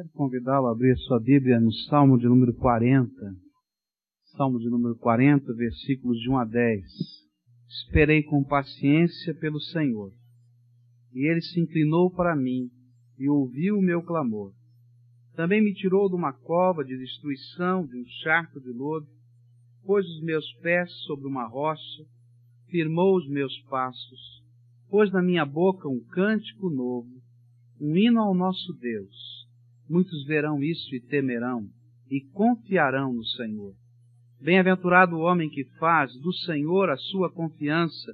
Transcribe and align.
Quero 0.00 0.12
convidá-lo 0.12 0.68
a 0.68 0.72
abrir 0.72 0.96
sua 0.96 1.20
Bíblia 1.20 1.60
no 1.60 1.70
Salmo 1.70 2.16
de 2.16 2.24
número 2.24 2.54
40. 2.54 3.12
Salmo 4.34 4.58
de 4.58 4.70
número 4.70 4.96
40, 4.96 5.52
versículos 5.52 6.18
de 6.20 6.30
1 6.30 6.38
a 6.38 6.44
10. 6.46 6.84
Esperei 7.68 8.22
com 8.22 8.42
paciência 8.42 9.34
pelo 9.34 9.60
Senhor, 9.60 10.10
e 11.12 11.30
ele 11.30 11.42
se 11.42 11.60
inclinou 11.60 12.10
para 12.10 12.34
mim 12.34 12.70
e 13.18 13.28
ouviu 13.28 13.76
o 13.76 13.82
meu 13.82 14.02
clamor. 14.02 14.54
Também 15.36 15.62
me 15.62 15.74
tirou 15.74 16.08
de 16.08 16.14
uma 16.14 16.32
cova 16.32 16.82
de 16.82 16.96
destruição, 16.96 17.86
de 17.86 18.00
um 18.00 18.06
charco 18.22 18.58
de 18.58 18.70
lodo, 18.70 19.06
pôs 19.84 20.06
os 20.06 20.22
meus 20.22 20.50
pés 20.62 20.90
sobre 21.04 21.26
uma 21.26 21.46
rocha, 21.46 22.06
firmou 22.70 23.18
os 23.18 23.28
meus 23.28 23.54
passos, 23.64 24.42
pôs 24.88 25.12
na 25.12 25.20
minha 25.20 25.44
boca 25.44 25.86
um 25.86 26.00
cântico 26.00 26.70
novo, 26.70 27.20
um 27.78 27.94
hino 27.94 28.18
ao 28.18 28.34
nosso 28.34 28.72
Deus 28.80 29.39
Muitos 29.90 30.24
verão 30.24 30.62
isso 30.62 30.94
e 30.94 31.00
temerão 31.00 31.68
e 32.08 32.20
confiarão 32.20 33.12
no 33.12 33.24
Senhor. 33.24 33.74
Bem-aventurado 34.40 35.16
o 35.16 35.20
homem 35.22 35.50
que 35.50 35.64
faz 35.80 36.12
do 36.20 36.32
Senhor 36.32 36.88
a 36.88 36.96
sua 36.96 37.28
confiança 37.28 38.12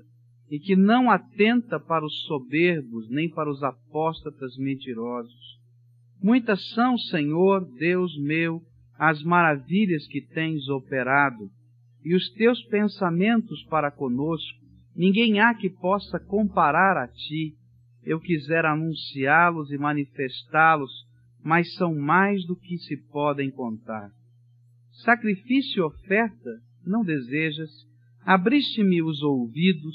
e 0.50 0.59
que 0.59 0.74
não 0.74 1.10
atenta 1.10 1.78
para 1.78 2.02
os 2.02 2.23
soberbos 2.23 3.10
nem 3.10 3.28
para 3.28 3.50
os 3.50 3.62
apóstatas 3.62 4.56
mentirosos. 4.56 5.60
Muitas 6.23 6.66
são, 6.70 6.97
Senhor, 6.97 7.62
Deus 7.78 8.16
meu, 8.22 8.62
as 8.98 9.22
maravilhas 9.22 10.06
que 10.06 10.22
tens 10.22 10.66
operado 10.70 11.50
e 12.02 12.14
os 12.14 12.27
teus 12.30 12.62
pensamentos 12.69 13.62
para 13.64 13.91
conosco. 13.91 14.64
Ninguém 14.97 15.41
há 15.41 15.52
que 15.52 15.69
possa 15.69 16.19
comparar 16.19 16.97
a 16.97 17.06
ti. 17.06 17.55
Eu 18.02 18.19
quisera 18.19 18.72
anunciá-los 18.72 19.70
e 19.70 19.77
manifestá-los 19.77 21.05
mas 21.46 21.73
são 21.74 21.95
mais 21.95 22.45
do 22.45 22.56
que 22.56 22.77
se 22.77 22.96
podem 23.12 23.52
contar. 23.52 24.10
Sacrifício 25.05 25.78
e 25.78 25.80
oferta 25.80 26.50
não 26.84 27.05
desejas, 27.05 27.70
abriste-me 28.25 29.00
os 29.00 29.22
ouvidos, 29.22 29.94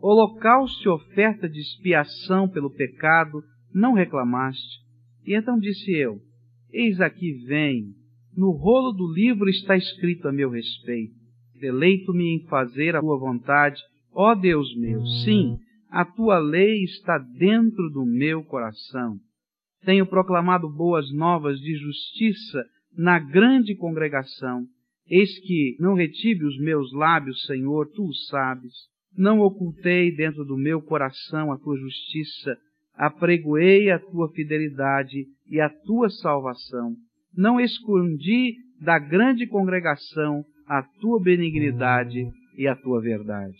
holocausto 0.00 0.84
e 0.84 0.88
oferta 0.88 1.48
de 1.48 1.58
expiação 1.58 2.48
pelo 2.48 2.70
pecado 2.70 3.42
não 3.74 3.94
reclamaste. 3.94 4.78
E 5.26 5.34
então 5.34 5.58
disse 5.58 5.90
eu: 5.90 6.20
Eis 6.72 7.00
aqui 7.00 7.32
vem, 7.48 7.96
no 8.36 8.52
rolo 8.52 8.92
do 8.92 9.12
livro 9.12 9.48
está 9.48 9.76
escrito 9.76 10.28
a 10.28 10.32
meu 10.32 10.50
respeito. 10.50 11.16
Deleito-me 11.60 12.36
em 12.36 12.46
fazer 12.46 12.94
a 12.94 13.00
tua 13.00 13.18
vontade, 13.18 13.82
ó 14.14 14.36
Deus 14.36 14.72
meu. 14.76 15.04
Sim, 15.24 15.58
a 15.90 16.04
tua 16.04 16.38
lei 16.38 16.84
está 16.84 17.18
dentro 17.18 17.90
do 17.90 18.06
meu 18.06 18.44
coração. 18.44 19.18
Tenho 19.84 20.06
proclamado 20.06 20.68
boas 20.68 21.12
novas 21.12 21.58
de 21.58 21.74
justiça 21.74 22.64
na 22.96 23.18
grande 23.18 23.74
congregação. 23.74 24.64
Eis 25.08 25.38
que 25.40 25.76
não 25.80 25.94
retive 25.94 26.44
os 26.44 26.56
meus 26.58 26.92
lábios, 26.92 27.44
Senhor, 27.46 27.90
tu 27.92 28.04
o 28.04 28.14
sabes. 28.30 28.72
Não 29.16 29.40
ocultei 29.40 30.14
dentro 30.14 30.44
do 30.44 30.56
meu 30.56 30.80
coração 30.80 31.52
a 31.52 31.58
tua 31.58 31.76
justiça, 31.76 32.56
apregoei 32.94 33.90
a 33.90 33.98
tua 33.98 34.30
fidelidade 34.32 35.26
e 35.50 35.60
a 35.60 35.68
tua 35.68 36.08
salvação. 36.08 36.94
Não 37.36 37.60
escondi 37.60 38.54
da 38.80 38.98
grande 38.98 39.46
congregação 39.46 40.44
a 40.66 40.82
tua 41.00 41.20
benignidade 41.20 42.24
e 42.56 42.68
a 42.68 42.76
tua 42.76 43.00
verdade. 43.00 43.58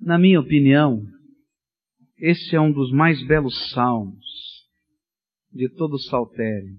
Na 0.00 0.18
minha 0.18 0.40
opinião, 0.40 1.02
esse 2.16 2.54
é 2.54 2.60
um 2.60 2.70
dos 2.70 2.92
mais 2.92 3.22
belos 3.26 3.72
salmos 3.72 4.29
de 5.52 5.68
todo 5.68 5.94
o 5.94 5.98
saltério. 5.98 6.76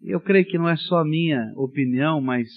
Eu 0.00 0.20
creio 0.20 0.44
que 0.44 0.58
não 0.58 0.68
é 0.68 0.76
só 0.76 0.98
a 0.98 1.04
minha 1.04 1.52
opinião, 1.56 2.20
mas 2.20 2.48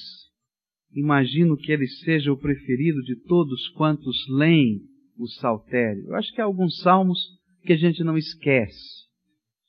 imagino 0.93 1.57
que 1.57 1.71
ele 1.71 1.87
seja 1.87 2.31
o 2.31 2.37
preferido 2.37 3.03
de 3.03 3.15
todos 3.27 3.67
quantos 3.69 4.17
leem 4.29 4.81
o 5.17 5.27
saltério. 5.27 6.05
Eu 6.07 6.15
acho 6.15 6.33
que 6.33 6.41
há 6.41 6.45
alguns 6.45 6.81
salmos 6.81 7.19
que 7.63 7.73
a 7.73 7.77
gente 7.77 8.03
não 8.03 8.17
esquece. 8.17 9.05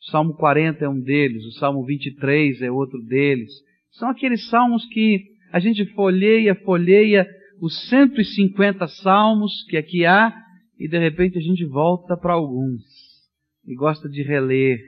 O 0.01 0.11
Salmo 0.11 0.35
40 0.35 0.85
é 0.85 0.89
um 0.89 1.01
deles, 1.01 1.45
o 1.45 1.53
Salmo 1.53 1.85
23 1.85 2.63
é 2.63 2.71
outro 2.71 3.03
deles. 3.03 3.51
São 3.93 4.09
aqueles 4.09 4.49
salmos 4.49 4.87
que 4.87 5.25
a 5.53 5.59
gente 5.59 5.85
folheia, 5.95 6.55
folheia 6.55 7.27
os 7.61 7.89
150 7.89 8.87
salmos 8.89 9.65
que 9.69 9.77
aqui 9.77 10.05
há 10.05 10.35
e 10.79 10.89
de 10.89 10.99
repente 10.99 11.39
a 11.39 11.41
gente 11.41 11.65
volta 11.65 12.17
para 12.17 12.35
alguns 12.35 12.83
e 13.67 13.75
gosta 13.75 14.09
de 14.09 14.23
reler 14.23 14.79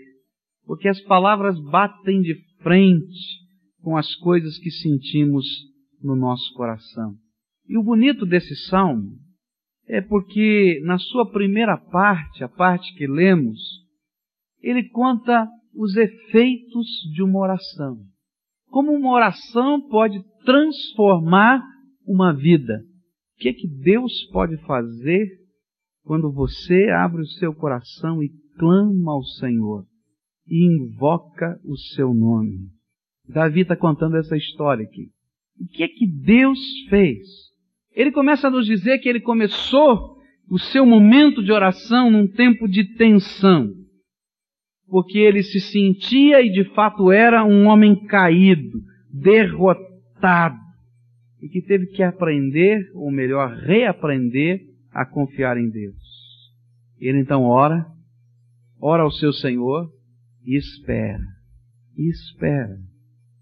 porque 0.69 0.87
as 0.87 1.01
palavras 1.01 1.59
batem 1.59 2.21
de 2.21 2.34
frente 2.62 3.17
com 3.81 3.97
as 3.97 4.15
coisas 4.17 4.59
que 4.59 4.71
sentimos 4.71 5.47
no 6.03 6.15
nosso 6.15 6.53
coração. 6.53 7.15
E 7.67 7.79
o 7.79 7.83
bonito 7.83 8.27
desse 8.27 8.55
salmo 8.67 9.17
é 9.87 10.03
porque 10.03 10.79
na 10.84 10.99
sua 10.99 11.31
primeira 11.31 11.79
parte, 11.79 12.45
a 12.45 12.49
parte 12.51 12.95
que 12.97 13.06
lemos, 13.06 13.59
ele 14.61 14.87
conta 14.91 15.49
os 15.75 15.97
efeitos 15.97 16.87
de 17.15 17.23
uma 17.23 17.39
oração. 17.39 17.97
Como 18.69 18.93
uma 18.93 19.12
oração 19.12 19.81
pode 19.89 20.23
transformar 20.45 21.62
uma 22.06 22.35
vida. 22.35 22.83
O 23.37 23.41
que 23.41 23.49
é 23.49 23.55
que 23.55 23.67
Deus 23.67 24.12
pode 24.33 24.59
fazer 24.67 25.29
quando 26.05 26.31
você 26.31 26.91
abre 26.91 27.23
o 27.23 27.27
seu 27.39 27.55
coração 27.55 28.23
e 28.23 28.29
clama 28.59 29.12
ao 29.12 29.23
Senhor? 29.23 29.88
E 30.48 30.64
invoca 30.64 31.60
o 31.64 31.76
seu 31.76 32.12
nome. 32.14 32.59
Davi 33.28 33.60
está 33.60 33.76
contando 33.76 34.16
essa 34.16 34.36
história 34.36 34.84
aqui. 34.84 35.10
O 35.60 35.66
que 35.66 35.82
é 35.82 35.88
que 35.88 36.06
Deus 36.06 36.59
fez? 36.88 37.26
Ele 37.92 38.12
começa 38.12 38.48
a 38.48 38.50
nos 38.50 38.66
dizer 38.66 38.98
que 38.98 39.08
ele 39.08 39.20
começou 39.20 40.16
o 40.48 40.58
seu 40.58 40.87
momento 40.87 41.42
de 41.42 41.53
oração 41.53 42.10
num 42.10 42.26
tempo 42.26 42.66
de 42.66 42.84
tensão, 42.97 43.70
porque 44.88 45.19
ele 45.19 45.42
se 45.42 45.60
sentia 45.60 46.41
e 46.41 46.50
de 46.50 46.64
fato 46.75 47.12
era 47.12 47.44
um 47.44 47.66
homem 47.66 48.06
caído, 48.06 48.81
derrotado, 49.12 50.56
e 51.42 51.48
que 51.48 51.60
teve 51.60 51.87
que 51.88 52.03
aprender, 52.03 52.91
ou 52.94 53.10
melhor, 53.10 53.53
reaprender 53.58 54.60
a 54.91 55.04
confiar 55.04 55.58
em 55.58 55.69
Deus. 55.69 55.97
Ele 56.98 57.20
então 57.20 57.44
ora, 57.44 57.87
ora 58.81 59.03
ao 59.03 59.10
seu 59.10 59.32
Senhor, 59.32 59.91
e 60.48 60.56
espera, 60.56 61.22
e 61.94 62.09
espera. 62.09 62.81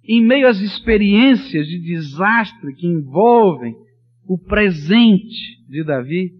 Em 0.02 0.20
meio 0.20 0.48
às 0.48 0.58
experiências 0.58 1.68
de 1.68 1.78
desastre 1.78 2.74
que 2.74 2.84
envolvem 2.84 3.76
o 4.26 4.36
presente 4.36 5.64
de 5.68 5.84
Davi, 5.84 6.32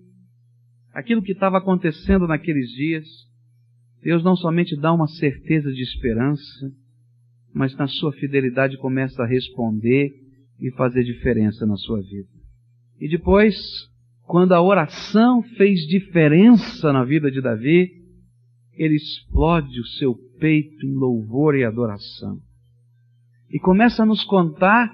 aquilo 0.93 1.23
que 1.23 1.31
estava 1.31 1.59
acontecendo 1.59 2.27
naqueles 2.27 2.69
dias, 2.71 3.07
Deus 4.03 4.25
não 4.25 4.35
somente 4.35 4.77
dá 4.77 4.93
uma 4.93 5.07
certeza 5.07 5.73
de 5.73 5.83
esperança, 5.83 6.73
mas 7.55 7.77
na 7.77 7.87
sua 7.87 8.13
fidelidade 8.13 8.77
começa 8.77 9.23
a 9.23 9.27
responder 9.27 10.11
e 10.61 10.73
fazer 10.73 11.05
diferença 11.05 11.65
na 11.65 11.77
sua 11.77 12.03
vida. 12.03 12.29
E 13.01 13.09
depois, 13.09 13.57
quando 14.25 14.53
a 14.53 14.61
oração 14.61 15.45
fez 15.57 15.87
diferença 15.87 16.93
na 16.93 17.05
vida 17.05 17.31
de 17.31 17.41
Davi, 17.41 18.05
ele 18.73 18.97
explode 18.97 19.81
o 19.81 19.87
seu 19.87 20.26
peito 20.39 20.87
em 20.87 20.95
louvor 20.95 21.55
e 21.55 21.65
adoração. 21.65 22.39
E 23.51 23.59
começa 23.59 24.03
a 24.03 24.07
nos 24.07 24.25
contar 24.25 24.91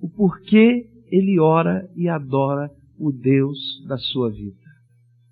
o 0.00 0.08
porquê 0.08 0.88
ele 1.10 1.38
ora 1.38 1.88
e 1.96 2.08
adora 2.08 2.70
o 2.98 3.12
Deus 3.12 3.58
da 3.86 3.98
sua 3.98 4.30
vida. 4.30 4.56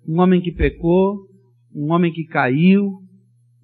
Um 0.07 0.19
homem 0.19 0.41
que 0.41 0.51
pecou, 0.51 1.27
um 1.73 1.91
homem 1.91 2.11
que 2.11 2.25
caiu, 2.25 2.99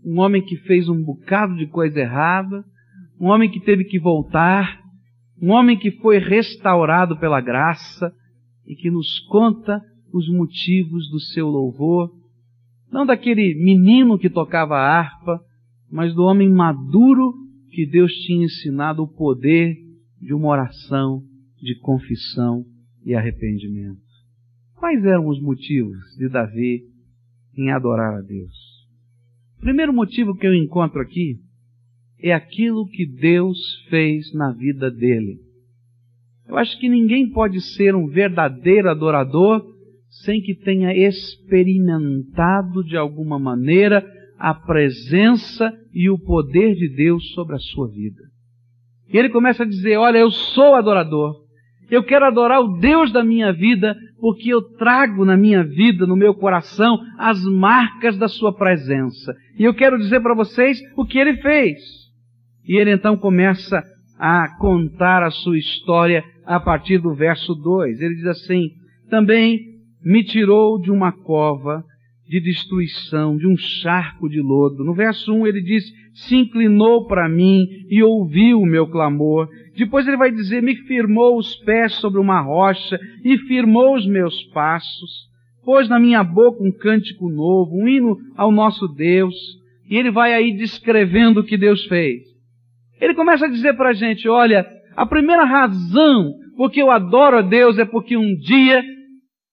um 0.03 0.19
homem 0.19 0.43
que 0.43 0.55
fez 0.57 0.87
um 0.87 1.03
bocado 1.03 1.55
de 1.55 1.67
coisa 1.67 1.99
errada, 1.99 2.63
um 3.19 3.27
homem 3.27 3.49
que 3.49 3.59
teve 3.59 3.83
que 3.83 3.99
voltar, 3.99 4.81
um 5.41 5.51
homem 5.51 5.77
que 5.77 5.91
foi 5.91 6.17
restaurado 6.17 7.19
pela 7.19 7.41
graça 7.41 8.11
e 8.65 8.75
que 8.75 8.89
nos 8.89 9.19
conta 9.27 9.81
os 10.13 10.29
motivos 10.29 11.09
do 11.09 11.19
seu 11.19 11.47
louvor, 11.47 12.11
não 12.91 13.05
daquele 13.05 13.53
menino 13.55 14.17
que 14.17 14.29
tocava 14.29 14.77
harpa, 14.77 15.39
mas 15.91 16.13
do 16.13 16.23
homem 16.23 16.49
maduro 16.49 17.33
que 17.71 17.85
Deus 17.85 18.11
tinha 18.25 18.45
ensinado 18.45 19.03
o 19.03 19.07
poder 19.07 19.77
de 20.19 20.33
uma 20.33 20.47
oração 20.47 21.23
de 21.61 21.75
confissão 21.79 22.65
e 23.05 23.13
arrependimento. 23.13 24.01
Quais 24.75 25.03
eram 25.05 25.27
os 25.27 25.41
motivos 25.41 25.97
de 26.17 26.29
Davi 26.29 26.83
em 27.57 27.71
adorar 27.71 28.15
a 28.15 28.21
Deus? 28.21 28.53
O 29.57 29.61
primeiro 29.61 29.93
motivo 29.93 30.35
que 30.35 30.45
eu 30.45 30.53
encontro 30.53 31.01
aqui 31.01 31.39
é 32.19 32.33
aquilo 32.33 32.87
que 32.87 33.05
Deus 33.05 33.57
fez 33.89 34.33
na 34.33 34.51
vida 34.51 34.89
dele. 34.91 35.39
Eu 36.47 36.57
acho 36.57 36.79
que 36.79 36.87
ninguém 36.87 37.29
pode 37.31 37.59
ser 37.75 37.95
um 37.95 38.07
verdadeiro 38.07 38.89
adorador 38.89 39.63
sem 40.23 40.41
que 40.41 40.55
tenha 40.55 40.95
experimentado 40.95 42.83
de 42.83 42.95
alguma 42.95 43.37
maneira 43.37 44.05
a 44.37 44.53
presença 44.53 45.73
e 45.93 46.09
o 46.09 46.17
poder 46.17 46.75
de 46.75 46.89
Deus 46.89 47.31
sobre 47.33 47.55
a 47.55 47.59
sua 47.59 47.87
vida. 47.87 48.23
E 49.11 49.17
ele 49.17 49.29
começa 49.29 49.63
a 49.63 49.67
dizer: 49.67 49.97
Olha, 49.97 50.17
eu 50.17 50.31
sou 50.31 50.75
adorador. 50.75 51.35
Eu 51.89 52.03
quero 52.03 52.25
adorar 52.25 52.59
o 52.59 52.79
Deus 52.79 53.13
da 53.13 53.23
minha 53.23 53.53
vida, 53.53 53.95
porque 54.19 54.49
eu 54.49 54.61
trago 54.61 55.23
na 55.23 55.37
minha 55.37 55.63
vida, 55.63 56.05
no 56.05 56.17
meu 56.17 56.33
coração, 56.33 56.99
as 57.17 57.41
marcas 57.45 58.17
da 58.17 58.27
Sua 58.27 58.53
presença. 58.53 59.33
E 59.57 59.63
eu 59.63 59.73
quero 59.73 59.97
dizer 59.97 60.19
para 60.19 60.35
vocês 60.35 60.79
o 60.97 61.05
que 61.05 61.17
ele 61.17 61.37
fez. 61.37 61.79
E 62.67 62.75
ele 62.75 62.91
então 62.91 63.15
começa 63.15 63.81
a 64.19 64.57
contar 64.59 65.23
a 65.23 65.31
sua 65.31 65.57
história 65.57 66.23
a 66.45 66.59
partir 66.59 66.97
do 66.97 67.13
verso 67.13 67.55
2. 67.55 68.01
Ele 68.01 68.15
diz 68.15 68.25
assim: 68.25 68.71
Também 69.09 69.77
me 70.03 70.23
tirou 70.23 70.79
de 70.81 70.91
uma 70.91 71.11
cova 71.11 71.83
de 72.27 72.39
destruição, 72.39 73.37
de 73.37 73.47
um 73.47 73.55
charco 73.55 74.27
de 74.27 74.41
lodo. 74.41 74.83
No 74.83 74.93
verso 74.93 75.33
1 75.33 75.47
ele 75.47 75.61
diz: 75.61 75.83
Se 76.13 76.35
inclinou 76.35 77.07
para 77.07 77.29
mim 77.29 77.67
e 77.89 78.03
ouviu 78.03 78.59
o 78.59 78.65
meu 78.65 78.87
clamor. 78.87 79.47
Depois 79.75 80.07
ele 80.07 80.17
vai 80.17 80.31
dizer: 80.31 80.61
Me 80.61 80.75
firmou 80.75 81.37
os 81.37 81.55
pés 81.57 81.93
sobre 81.95 82.19
uma 82.19 82.41
rocha 82.41 82.99
e 83.23 83.37
firmou 83.39 83.95
os 83.95 84.05
meus 84.05 84.43
passos. 84.45 85.27
Pôs 85.63 85.87
na 85.89 85.99
minha 85.99 86.23
boca 86.23 86.63
um 86.63 86.71
cântico 86.71 87.29
novo, 87.29 87.75
um 87.75 87.87
hino 87.87 88.17
ao 88.35 88.51
nosso 88.51 88.87
Deus. 88.87 89.35
E 89.89 89.95
ele 89.95 90.11
vai 90.11 90.33
aí 90.33 90.55
descrevendo 90.57 91.39
o 91.39 91.43
que 91.43 91.57
Deus 91.57 91.85
fez. 91.85 92.23
Ele 92.99 93.13
começa 93.13 93.45
a 93.45 93.49
dizer 93.49 93.75
para 93.75 93.89
a 93.89 93.93
gente: 93.93 94.27
olha, 94.27 94.67
a 94.95 95.05
primeira 95.05 95.45
razão 95.45 96.33
porque 96.57 96.81
eu 96.81 96.89
adoro 96.89 97.37
a 97.37 97.41
Deus 97.41 97.77
é 97.77 97.85
porque 97.85 98.17
um 98.17 98.35
dia 98.35 98.83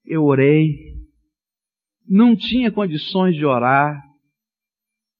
eu 0.06 0.24
orei, 0.24 0.93
não 2.08 2.36
tinha 2.36 2.70
condições 2.70 3.34
de 3.34 3.44
orar, 3.44 4.02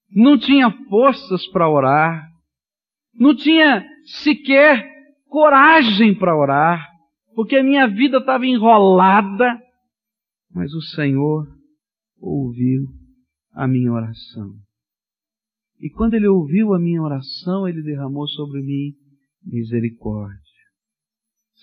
não 0.09 0.37
tinha 0.37 0.71
forças 0.87 1.45
para 1.47 1.69
orar, 1.69 2.29
não 3.13 3.35
tinha 3.35 3.85
sequer 4.23 4.87
coragem 5.27 6.17
para 6.17 6.37
orar, 6.37 6.89
porque 7.33 7.57
a 7.57 7.63
minha 7.63 7.87
vida 7.87 8.17
estava 8.17 8.45
enrolada, 8.45 9.59
mas 10.51 10.73
o 10.73 10.81
Senhor 10.81 11.47
ouviu 12.19 12.87
a 13.51 13.67
minha 13.67 13.91
oração. 13.91 14.53
E 15.79 15.89
quando 15.89 16.13
ele 16.13 16.27
ouviu 16.27 16.73
a 16.73 16.79
minha 16.79 17.01
oração, 17.01 17.67
ele 17.67 17.83
derramou 17.83 18.27
sobre 18.27 18.61
mim 18.61 18.93
misericórdia. 19.43 20.39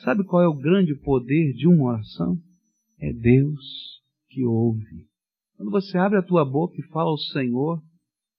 Sabe 0.05 0.25
qual 0.25 0.43
é 0.43 0.49
o 0.49 0.59
grande 0.59 0.95
poder 0.95 1.53
de 1.55 1.67
uma 1.67 1.93
oração? 1.93 2.37
É 2.99 3.13
Deus 3.13 4.03
que 4.29 4.45
ouve. 4.45 5.12
Quando 5.63 5.71
você 5.71 5.97
abre 5.97 6.19
a 6.19 6.23
tua 6.23 6.45
boca 6.45 6.75
e 6.77 6.83
fala 6.89 7.09
ao 7.09 7.17
Senhor, 7.17 7.81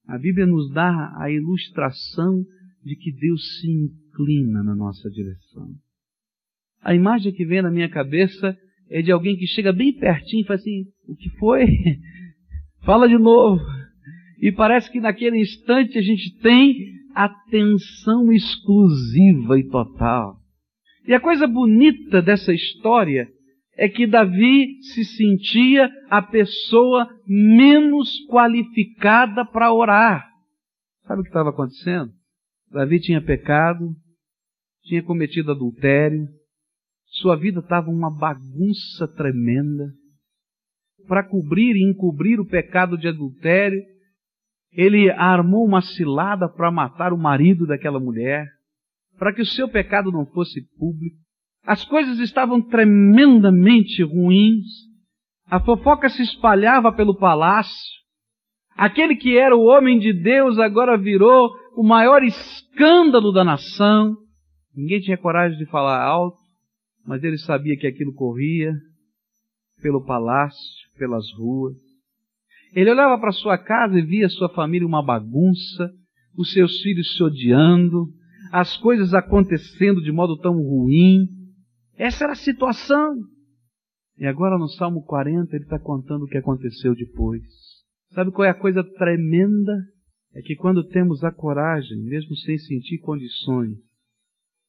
a 0.05 0.17
Bíblia 0.17 0.45
nos 0.45 0.69
dá 0.73 1.13
a 1.17 1.31
ilustração 1.31 2.43
de 2.83 2.97
que 2.97 3.13
Deus 3.13 3.61
se 3.61 3.71
inclina 3.71 4.61
na 4.61 4.75
nossa 4.75 5.09
direção. 5.09 5.69
A 6.81 6.93
imagem 6.93 7.31
que 7.31 7.45
vem 7.45 7.61
na 7.61 7.71
minha 7.71 7.87
cabeça 7.87 8.57
é 8.89 9.01
de 9.01 9.09
alguém 9.09 9.37
que 9.37 9.47
chega 9.47 9.71
bem 9.71 9.97
pertinho 9.97 10.41
e 10.41 10.45
fala 10.45 10.59
assim: 10.59 10.83
O 11.07 11.15
que 11.15 11.29
foi? 11.37 11.65
Fala 12.83 13.07
de 13.07 13.17
novo. 13.17 13.63
E 14.41 14.51
parece 14.51 14.91
que 14.91 14.99
naquele 14.99 15.39
instante 15.39 15.97
a 15.97 16.01
gente 16.01 16.37
tem 16.41 16.75
atenção 17.15 18.33
exclusiva 18.33 19.57
e 19.57 19.69
total. 19.69 20.35
E 21.07 21.13
a 21.13 21.21
coisa 21.21 21.47
bonita 21.47 22.21
dessa 22.21 22.53
história 22.53 23.29
é 23.75 23.89
que 23.89 24.05
Davi 24.05 24.81
se 24.81 25.03
sentia 25.03 25.89
a 26.09 26.21
pessoa 26.21 27.07
menos 27.27 28.09
qualificada 28.27 29.45
para 29.45 29.73
orar. 29.73 30.27
Sabe 31.07 31.21
o 31.21 31.23
que 31.23 31.29
estava 31.29 31.49
acontecendo? 31.49 32.11
Davi 32.71 32.99
tinha 32.99 33.21
pecado, 33.21 33.95
tinha 34.83 35.03
cometido 35.03 35.51
adultério, 35.51 36.27
sua 37.21 37.35
vida 37.35 37.59
estava 37.59 37.89
uma 37.89 38.09
bagunça 38.09 39.07
tremenda. 39.15 39.91
Para 41.07 41.23
cobrir 41.23 41.75
e 41.75 41.83
encobrir 41.83 42.39
o 42.39 42.45
pecado 42.45 42.97
de 42.97 43.07
adultério, 43.07 43.79
ele 44.71 45.11
armou 45.11 45.65
uma 45.65 45.81
cilada 45.81 46.49
para 46.49 46.71
matar 46.71 47.13
o 47.13 47.17
marido 47.17 47.67
daquela 47.67 47.99
mulher, 47.99 48.47
para 49.17 49.33
que 49.33 49.41
o 49.41 49.45
seu 49.45 49.69
pecado 49.69 50.11
não 50.11 50.25
fosse 50.25 50.61
público. 50.77 51.22
As 51.65 51.83
coisas 51.86 52.19
estavam 52.19 52.62
tremendamente 52.62 54.04
ruins. 54.04 54.65
A 55.48 55.60
fofoca 55.60 56.10
se 56.10 56.21
espalhava 56.21 56.92
pelo 56.92 57.18
palácio. 57.18 57.94
Aquele 58.75 59.15
que 59.15 59.38
era 59.38 59.56
o 59.56 59.63
homem 59.63 60.00
de 60.00 60.12
Deus 60.12 60.57
agora 60.57 60.98
virou 60.98 61.51
o 61.75 61.83
maior 61.83 62.24
escândalo 62.24 63.31
da 63.31 63.44
nação. 63.44 64.18
Ninguém 64.75 65.00
tinha 65.00 65.18
coragem 65.18 65.57
de 65.57 65.65
falar 65.68 66.04
alto, 66.04 66.38
mas 67.06 67.24
ele 67.24 67.38
sabia 67.38 67.77
que 67.77 67.88
aquilo 67.88 68.13
corria 68.13 68.74
pelo 69.81 70.04
palácio, 70.04 70.89
pelas 70.98 71.25
ruas. 71.38 71.77
Ele 72.74 72.89
olhava 72.89 73.19
para 73.19 73.31
sua 73.31 73.57
casa 73.57 74.00
e 74.00 74.01
via 74.01 74.27
sua 74.30 74.50
família 74.50 74.88
uma 74.88 75.04
bagunça, 75.04 75.92
os 76.36 76.51
seus 76.51 76.81
filhos 76.81 77.16
se 77.16 77.24
odiando, 77.24 78.07
as 78.51 78.75
coisas 78.77 79.13
acontecendo 79.13 80.01
de 80.01 80.12
modo 80.12 80.38
tão 80.38 80.54
ruim. 80.56 81.27
Essa 81.98 82.25
era 82.25 82.34
a 82.34 82.38
situação. 82.38 83.16
E 84.18 84.25
agora 84.25 84.57
no 84.57 84.68
Salmo 84.68 85.04
40 85.04 85.56
ele 85.56 85.63
está 85.63 85.80
contando 85.80 86.24
o 86.24 86.28
que 86.28 86.38
aconteceu 86.38 86.95
depois. 86.95 87.44
Sabe 88.13 88.31
qual 88.31 88.45
é 88.45 88.50
a 88.50 88.60
coisa 88.60 88.84
tremenda? 88.84 89.74
É 90.36 90.42
que 90.42 90.56
quando 90.56 90.88
temos 90.88 91.24
a 91.24 91.31
coragem, 91.31 91.98
mesmo 92.04 92.36
sem 92.38 92.57
sentir 92.57 93.00
condições, 93.00 93.78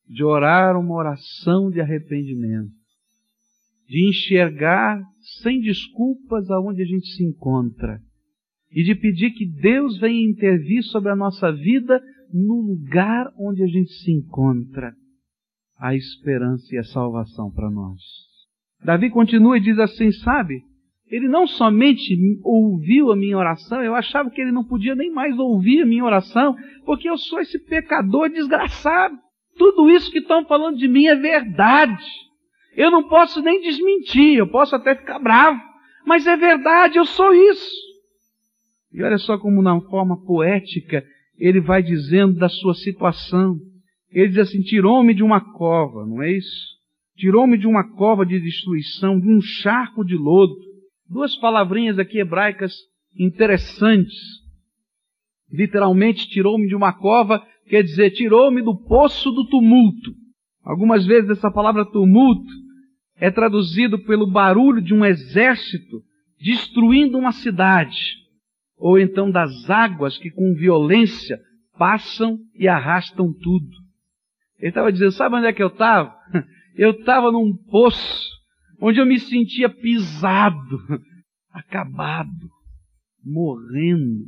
de 0.07 0.23
orar 0.23 0.79
uma 0.79 0.95
oração 0.95 1.71
de 1.71 1.81
arrependimento, 1.81 2.73
de 3.89 4.09
enxergar 4.09 5.03
sem 5.43 5.61
desculpas 5.61 6.51
aonde 6.51 6.83
a 6.83 6.85
gente 6.85 7.07
se 7.09 7.25
encontra 7.25 8.01
e 8.71 8.83
de 8.83 8.95
pedir 8.95 9.31
que 9.31 9.47
Deus 9.47 9.99
venha 9.99 10.29
intervir 10.29 10.83
sobre 10.85 11.11
a 11.11 11.17
nossa 11.17 11.53
vida 11.53 12.03
no 12.33 12.61
lugar 12.61 13.33
onde 13.39 13.63
a 13.63 13.67
gente 13.67 13.93
se 13.93 14.11
encontra. 14.11 14.95
A 15.79 15.95
esperança 15.95 16.75
e 16.75 16.79
a 16.79 16.85
salvação 16.85 17.51
para 17.51 17.71
nós. 17.71 18.01
Davi 18.85 19.11
continua 19.11 19.57
e 19.57 19.61
diz 19.61 19.79
assim, 19.79 20.13
sabe? 20.13 20.63
Ele 21.07 21.29
não 21.29 21.47
somente 21.47 22.17
ouviu 22.43 23.13
a 23.13 23.17
minha 23.17 23.37
oração, 23.37 23.83
eu 23.83 23.95
achava 23.95 24.31
que 24.31 24.41
ele 24.41 24.53
não 24.53 24.65
podia 24.65 24.95
nem 24.95 25.13
mais 25.13 25.39
ouvir 25.39 25.83
a 25.83 25.87
minha 25.87 26.05
oração, 26.05 26.57
porque 26.85 27.09
eu 27.09 27.17
sou 27.19 27.41
esse 27.41 27.59
pecador 27.59 28.31
desgraçado. 28.31 29.17
Tudo 29.57 29.91
isso 29.91 30.11
que 30.11 30.19
estão 30.19 30.45
falando 30.47 30.77
de 30.77 30.89
mim 30.89 31.07
é 31.07 31.15
verdade. 31.15 32.05
Eu 32.77 32.91
não 32.91 33.09
posso 33.09 33.41
nem 33.41 33.61
desmentir, 33.61 34.37
eu 34.37 34.49
posso 34.49 34.75
até 34.75 34.95
ficar 34.95 35.19
bravo, 35.19 35.61
mas 36.05 36.27
é 36.27 36.37
verdade, 36.37 36.99
eu 36.99 37.05
sou 37.05 37.33
isso. 37.33 37.85
E 38.93 39.03
olha 39.03 39.19
só 39.19 39.39
como, 39.39 39.63
na 39.63 39.81
forma 39.83 40.25
poética, 40.25 41.05
ele 41.39 41.61
vai 41.61 41.83
dizendo 41.83 42.35
da 42.35 42.49
sua 42.49 42.75
situação. 42.75 43.59
Ele 44.15 44.29
diz 44.29 44.39
assim: 44.39 44.63
tirou-me 44.63 45.13
de 45.13 45.25
uma 45.25 45.41
cova, 45.41 46.07
não 46.07 46.23
é 46.23 46.31
isso? 46.31 46.73
Tirou-me 47.17 47.59
de 47.59 47.67
uma 47.67 47.85
cova 47.97 48.25
de 48.25 48.41
destruição, 48.41 49.21
de 49.21 49.29
um 49.29 49.41
charco 49.41 50.05
de 50.05 50.17
lodo. 50.17 50.55
Duas 51.11 51.37
palavrinhas 51.37 51.99
aqui 51.99 52.19
hebraicas 52.19 52.73
interessantes. 53.19 54.15
Literalmente, 55.53 56.29
tirou-me 56.29 56.67
de 56.69 56.75
uma 56.75 56.93
cova, 56.93 57.45
quer 57.69 57.83
dizer, 57.83 58.13
tirou-me 58.13 58.63
do 58.63 58.77
poço 58.77 59.31
do 59.33 59.47
tumulto. 59.49 60.13
Algumas 60.63 61.05
vezes 61.05 61.31
essa 61.31 61.51
palavra 61.51 61.85
tumulto 61.85 62.51
é 63.17 63.31
traduzido 63.31 63.99
pelo 64.05 64.31
barulho 64.31 64.81
de 64.81 64.95
um 64.95 65.05
exército 65.05 66.03
destruindo 66.41 67.19
uma 67.19 67.33
cidade, 67.33 68.17
ou 68.77 68.99
então 68.99 69.31
das 69.31 69.69
águas 69.71 70.19
que 70.19 70.31
com 70.31 70.55
violência 70.55 71.39
passam 71.79 72.39
e 72.55 72.67
arrastam 72.67 73.33
tudo. 73.33 73.84
Ele 74.65 74.71
estava 74.71 74.91
dizendo: 74.91 75.13
sabe 75.13 75.37
onde 75.37 75.47
é 75.47 75.53
que 75.53 75.63
eu 75.63 75.67
estava? 75.69 76.15
Eu 76.75 76.91
estava 76.91 77.31
num 77.31 77.55
poço 77.71 78.25
onde 78.81 78.99
eu 78.99 79.07
me 79.07 79.21
sentia 79.21 79.69
pisado, 79.69 80.81
acabado, 81.55 82.51
morrendo, 83.25 84.25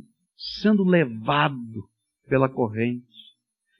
sendo 0.61 0.85
levado 0.85 1.83
pela 2.29 2.47
corrente. 2.47 3.03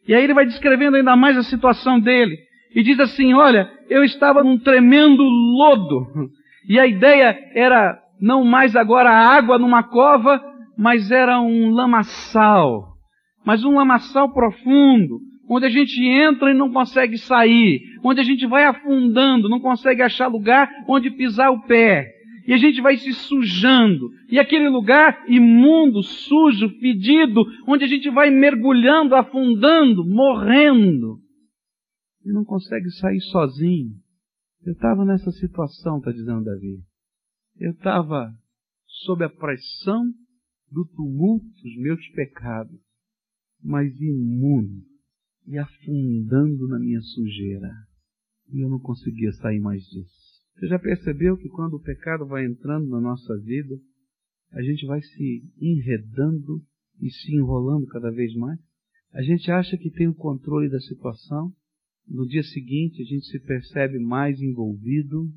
E 0.05 0.13
aí 0.13 0.21
ele 0.21 0.33
vai 0.33 0.45
descrevendo 0.45 0.97
ainda 0.97 1.15
mais 1.15 1.37
a 1.37 1.43
situação 1.43 1.97
dele 1.97 2.37
e 2.75 2.83
diz 2.83 2.99
assim: 2.99 3.33
Olha, 3.33 3.71
eu 3.89 4.03
estava 4.03 4.43
num 4.43 4.57
tremendo 4.59 5.23
lodo. 5.23 6.07
E 6.69 6.77
a 6.77 6.85
ideia 6.85 7.39
era 7.53 7.97
não 8.19 8.43
mais 8.43 8.75
agora 8.75 9.09
água 9.09 9.57
numa 9.57 9.83
cova, 9.83 10.43
mas 10.77 11.09
era 11.11 11.39
um 11.39 11.69
lamaçal. 11.71 12.89
Mas 13.45 13.63
um 13.63 13.75
lamaçal 13.75 14.33
profundo, 14.33 15.21
onde 15.49 15.65
a 15.65 15.69
gente 15.69 15.99
entra 16.01 16.51
e 16.51 16.57
não 16.57 16.71
consegue 16.71 17.17
sair, 17.17 17.81
onde 18.03 18.19
a 18.19 18.23
gente 18.23 18.45
vai 18.45 18.65
afundando, 18.65 19.49
não 19.49 19.59
consegue 19.59 20.01
achar 20.01 20.27
lugar 20.27 20.69
onde 20.87 21.11
pisar 21.11 21.51
o 21.51 21.61
pé. 21.63 22.13
E 22.45 22.53
a 22.53 22.57
gente 22.57 22.79
vai 22.81 22.95
se 22.95 23.13
sujando. 23.13 24.09
E 24.29 24.39
aquele 24.39 24.69
lugar 24.69 25.25
imundo, 25.27 26.01
sujo, 26.01 26.69
fedido, 26.79 27.43
onde 27.67 27.83
a 27.83 27.87
gente 27.87 28.09
vai 28.09 28.29
mergulhando, 28.29 29.15
afundando, 29.15 30.05
morrendo. 30.05 31.19
E 32.25 32.31
não 32.31 32.45
consegue 32.45 32.89
sair 32.91 33.19
sozinho. 33.19 33.91
Eu 34.65 34.73
estava 34.73 35.03
nessa 35.03 35.29
situação, 35.31 35.97
está 35.97 36.11
dizendo 36.11 36.45
Davi. 36.45 36.79
Eu 37.59 37.71
estava 37.71 38.31
sob 38.85 39.25
a 39.25 39.29
pressão 39.29 40.05
do 40.71 40.85
tumulto 40.95 41.45
dos 41.45 41.75
meus 41.77 42.07
pecados, 42.09 42.79
mas 43.61 43.93
imundo 43.99 44.86
e 45.47 45.57
afundando 45.57 46.67
na 46.67 46.77
minha 46.77 47.01
sujeira. 47.01 47.71
E 48.51 48.59
eu 48.59 48.69
não 48.69 48.79
conseguia 48.79 49.31
sair 49.33 49.59
mais 49.59 49.81
disso. 49.83 50.27
Você 50.55 50.67
já 50.67 50.77
percebeu 50.77 51.37
que 51.37 51.49
quando 51.49 51.75
o 51.75 51.81
pecado 51.81 52.25
vai 52.25 52.45
entrando 52.45 52.89
na 52.89 52.99
nossa 52.99 53.37
vida, 53.37 53.75
a 54.51 54.61
gente 54.61 54.85
vai 54.85 55.01
se 55.01 55.43
enredando 55.59 56.61
e 57.01 57.09
se 57.09 57.35
enrolando 57.35 57.87
cada 57.87 58.11
vez 58.11 58.33
mais? 58.35 58.59
A 59.13 59.21
gente 59.21 59.49
acha 59.51 59.77
que 59.77 59.89
tem 59.89 60.07
o 60.07 60.15
controle 60.15 60.69
da 60.69 60.79
situação, 60.79 61.53
no 62.07 62.25
dia 62.25 62.43
seguinte 62.43 63.01
a 63.01 63.05
gente 63.05 63.25
se 63.25 63.39
percebe 63.39 63.99
mais 63.99 64.41
envolvido 64.41 65.29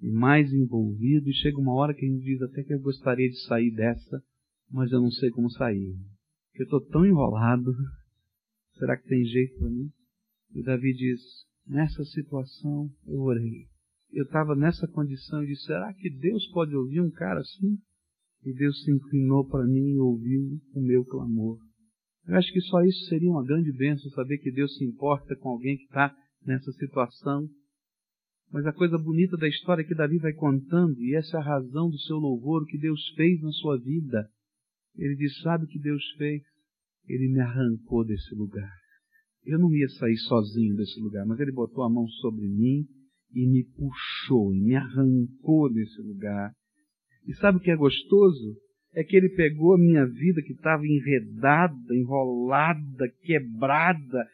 e 0.00 0.10
mais 0.10 0.52
envolvido, 0.52 1.28
e 1.28 1.34
chega 1.34 1.58
uma 1.58 1.72
hora 1.72 1.94
que 1.94 2.04
a 2.04 2.08
gente 2.08 2.22
diz 2.22 2.42
até 2.42 2.62
que 2.62 2.74
eu 2.74 2.80
gostaria 2.80 3.28
de 3.28 3.40
sair 3.46 3.70
dessa, 3.70 4.22
mas 4.70 4.92
eu 4.92 5.00
não 5.00 5.10
sei 5.10 5.30
como 5.30 5.50
sair. 5.50 5.96
Porque 6.50 6.62
eu 6.62 6.64
estou 6.64 6.80
tão 6.80 7.06
enrolado. 7.06 7.72
Será 8.78 8.96
que 8.96 9.08
tem 9.08 9.24
jeito 9.24 9.58
para 9.58 9.70
mim? 9.70 9.90
E 10.54 10.62
Davi 10.62 10.92
diz: 10.92 11.20
Nessa 11.66 12.04
situação 12.04 12.90
eu 13.06 13.20
orei. 13.20 13.66
Eu 14.12 14.24
estava 14.24 14.54
nessa 14.54 14.86
condição 14.86 15.42
e 15.42 15.48
disse: 15.48 15.64
Será 15.66 15.92
que 15.94 16.10
Deus 16.10 16.46
pode 16.52 16.74
ouvir 16.74 17.00
um 17.00 17.10
cara 17.10 17.40
assim? 17.40 17.78
E 18.44 18.52
Deus 18.52 18.84
se 18.84 18.90
inclinou 18.90 19.48
para 19.48 19.66
mim 19.66 19.94
e 19.94 19.98
ouviu 19.98 20.60
o 20.74 20.80
meu 20.80 21.04
clamor. 21.04 21.58
Eu 22.26 22.36
acho 22.36 22.52
que 22.52 22.60
só 22.60 22.82
isso 22.82 23.06
seria 23.06 23.30
uma 23.30 23.44
grande 23.44 23.72
bênção, 23.72 24.10
saber 24.10 24.38
que 24.38 24.50
Deus 24.50 24.76
se 24.76 24.84
importa 24.84 25.34
com 25.36 25.48
alguém 25.48 25.76
que 25.76 25.84
está 25.84 26.14
nessa 26.44 26.70
situação. 26.72 27.48
Mas 28.52 28.66
a 28.66 28.72
coisa 28.72 28.98
bonita 28.98 29.36
da 29.36 29.48
história 29.48 29.82
é 29.82 29.84
que 29.84 29.94
Davi 29.94 30.18
vai 30.18 30.32
contando, 30.32 31.00
e 31.02 31.14
essa 31.14 31.36
é 31.36 31.40
a 31.40 31.44
razão 31.44 31.90
do 31.90 31.98
seu 32.00 32.16
louvor, 32.16 32.62
o 32.62 32.66
que 32.66 32.78
Deus 32.78 33.00
fez 33.16 33.40
na 33.40 33.50
sua 33.52 33.78
vida. 33.78 34.28
Ele 34.96 35.16
diz: 35.16 35.40
Sabe 35.40 35.64
o 35.64 35.68
que 35.68 35.78
Deus 35.78 36.02
fez? 36.16 36.42
Ele 37.08 37.28
me 37.28 37.40
arrancou 37.40 38.04
desse 38.04 38.34
lugar. 38.34 38.72
Eu 39.44 39.58
não 39.58 39.72
ia 39.72 39.88
sair 39.88 40.16
sozinho 40.16 40.74
desse 40.74 40.98
lugar, 41.00 41.24
mas 41.24 41.38
ele 41.38 41.52
botou 41.52 41.84
a 41.84 41.90
mão 41.90 42.08
sobre 42.08 42.46
mim 42.46 42.84
e 43.32 43.46
me 43.46 43.64
puxou, 43.64 44.52
e 44.52 44.60
me 44.60 44.74
arrancou 44.74 45.72
desse 45.72 46.00
lugar. 46.00 46.52
E 47.26 47.34
sabe 47.34 47.58
o 47.58 47.60
que 47.60 47.70
é 47.70 47.76
gostoso? 47.76 48.56
É 48.94 49.04
que 49.04 49.16
ele 49.16 49.28
pegou 49.28 49.74
a 49.74 49.78
minha 49.78 50.06
vida 50.06 50.42
que 50.42 50.52
estava 50.52 50.86
enredada, 50.86 51.94
enrolada, 51.94 53.08
quebrada, 53.22 54.26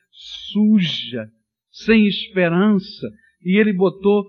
suja, 0.52 1.28
sem 1.70 2.06
esperança, 2.06 3.10
e 3.44 3.58
ele 3.58 3.72
botou 3.72 4.24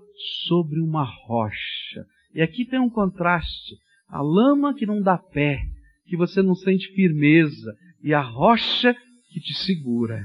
sobre 0.46 0.80
uma 0.80 1.04
rocha. 1.04 2.04
E 2.34 2.42
aqui 2.42 2.64
tem 2.64 2.80
um 2.80 2.90
contraste. 2.90 3.76
A 4.08 4.20
lama 4.20 4.74
que 4.74 4.86
não 4.86 5.00
dá 5.00 5.16
pé, 5.16 5.60
que 6.06 6.16
você 6.16 6.42
não 6.42 6.54
sente 6.54 6.88
firmeza, 6.94 7.76
e 8.04 8.12
a 8.12 8.20
rocha 8.20 8.94
que 9.30 9.40
te 9.40 9.54
segura. 9.64 10.22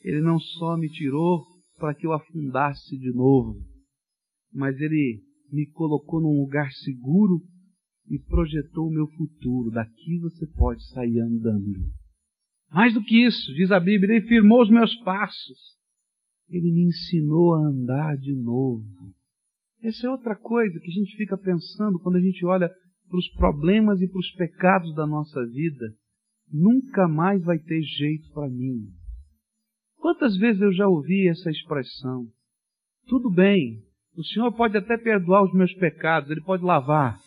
Ele 0.00 0.22
não 0.22 0.38
só 0.38 0.78
me 0.78 0.88
tirou 0.88 1.44
para 1.76 1.94
que 1.94 2.06
eu 2.06 2.12
afundasse 2.14 2.98
de 2.98 3.12
novo, 3.12 3.60
mas 4.50 4.80
ele 4.80 5.22
me 5.52 5.66
colocou 5.72 6.22
num 6.22 6.40
lugar 6.40 6.72
seguro 6.72 7.42
e 8.08 8.18
projetou 8.18 8.88
o 8.88 8.90
meu 8.90 9.06
futuro. 9.08 9.70
Daqui 9.70 10.18
você 10.20 10.46
pode 10.46 10.82
sair 10.88 11.20
andando. 11.20 11.84
Mais 12.72 12.94
do 12.94 13.04
que 13.04 13.26
isso, 13.26 13.52
diz 13.52 13.70
a 13.70 13.78
Bíblia, 13.78 14.16
ele 14.16 14.26
firmou 14.26 14.62
os 14.62 14.70
meus 14.70 14.96
passos. 15.02 15.58
Ele 16.48 16.72
me 16.72 16.84
ensinou 16.84 17.56
a 17.56 17.68
andar 17.68 18.16
de 18.16 18.34
novo. 18.34 18.86
Essa 19.82 20.06
é 20.06 20.10
outra 20.10 20.34
coisa 20.34 20.80
que 20.80 20.88
a 20.88 20.94
gente 20.94 21.14
fica 21.14 21.36
pensando 21.36 21.98
quando 21.98 22.16
a 22.16 22.20
gente 22.20 22.42
olha 22.46 22.70
para 23.06 23.18
os 23.18 23.28
problemas 23.34 24.00
e 24.00 24.08
para 24.08 24.18
os 24.18 24.30
pecados 24.32 24.94
da 24.94 25.06
nossa 25.06 25.44
vida. 25.46 25.94
Nunca 26.52 27.06
mais 27.06 27.42
vai 27.44 27.58
ter 27.58 27.80
jeito 27.82 28.30
para 28.32 28.48
mim. 28.48 28.88
Quantas 29.98 30.36
vezes 30.36 30.60
eu 30.60 30.72
já 30.72 30.88
ouvi 30.88 31.28
essa 31.28 31.50
expressão? 31.50 32.26
Tudo 33.06 33.30
bem, 33.30 33.82
o 34.16 34.24
Senhor 34.24 34.50
pode 34.52 34.76
até 34.76 34.96
perdoar 34.96 35.44
os 35.44 35.54
meus 35.54 35.72
pecados, 35.74 36.30
Ele 36.30 36.42
pode 36.42 36.64
lavar, 36.64 37.18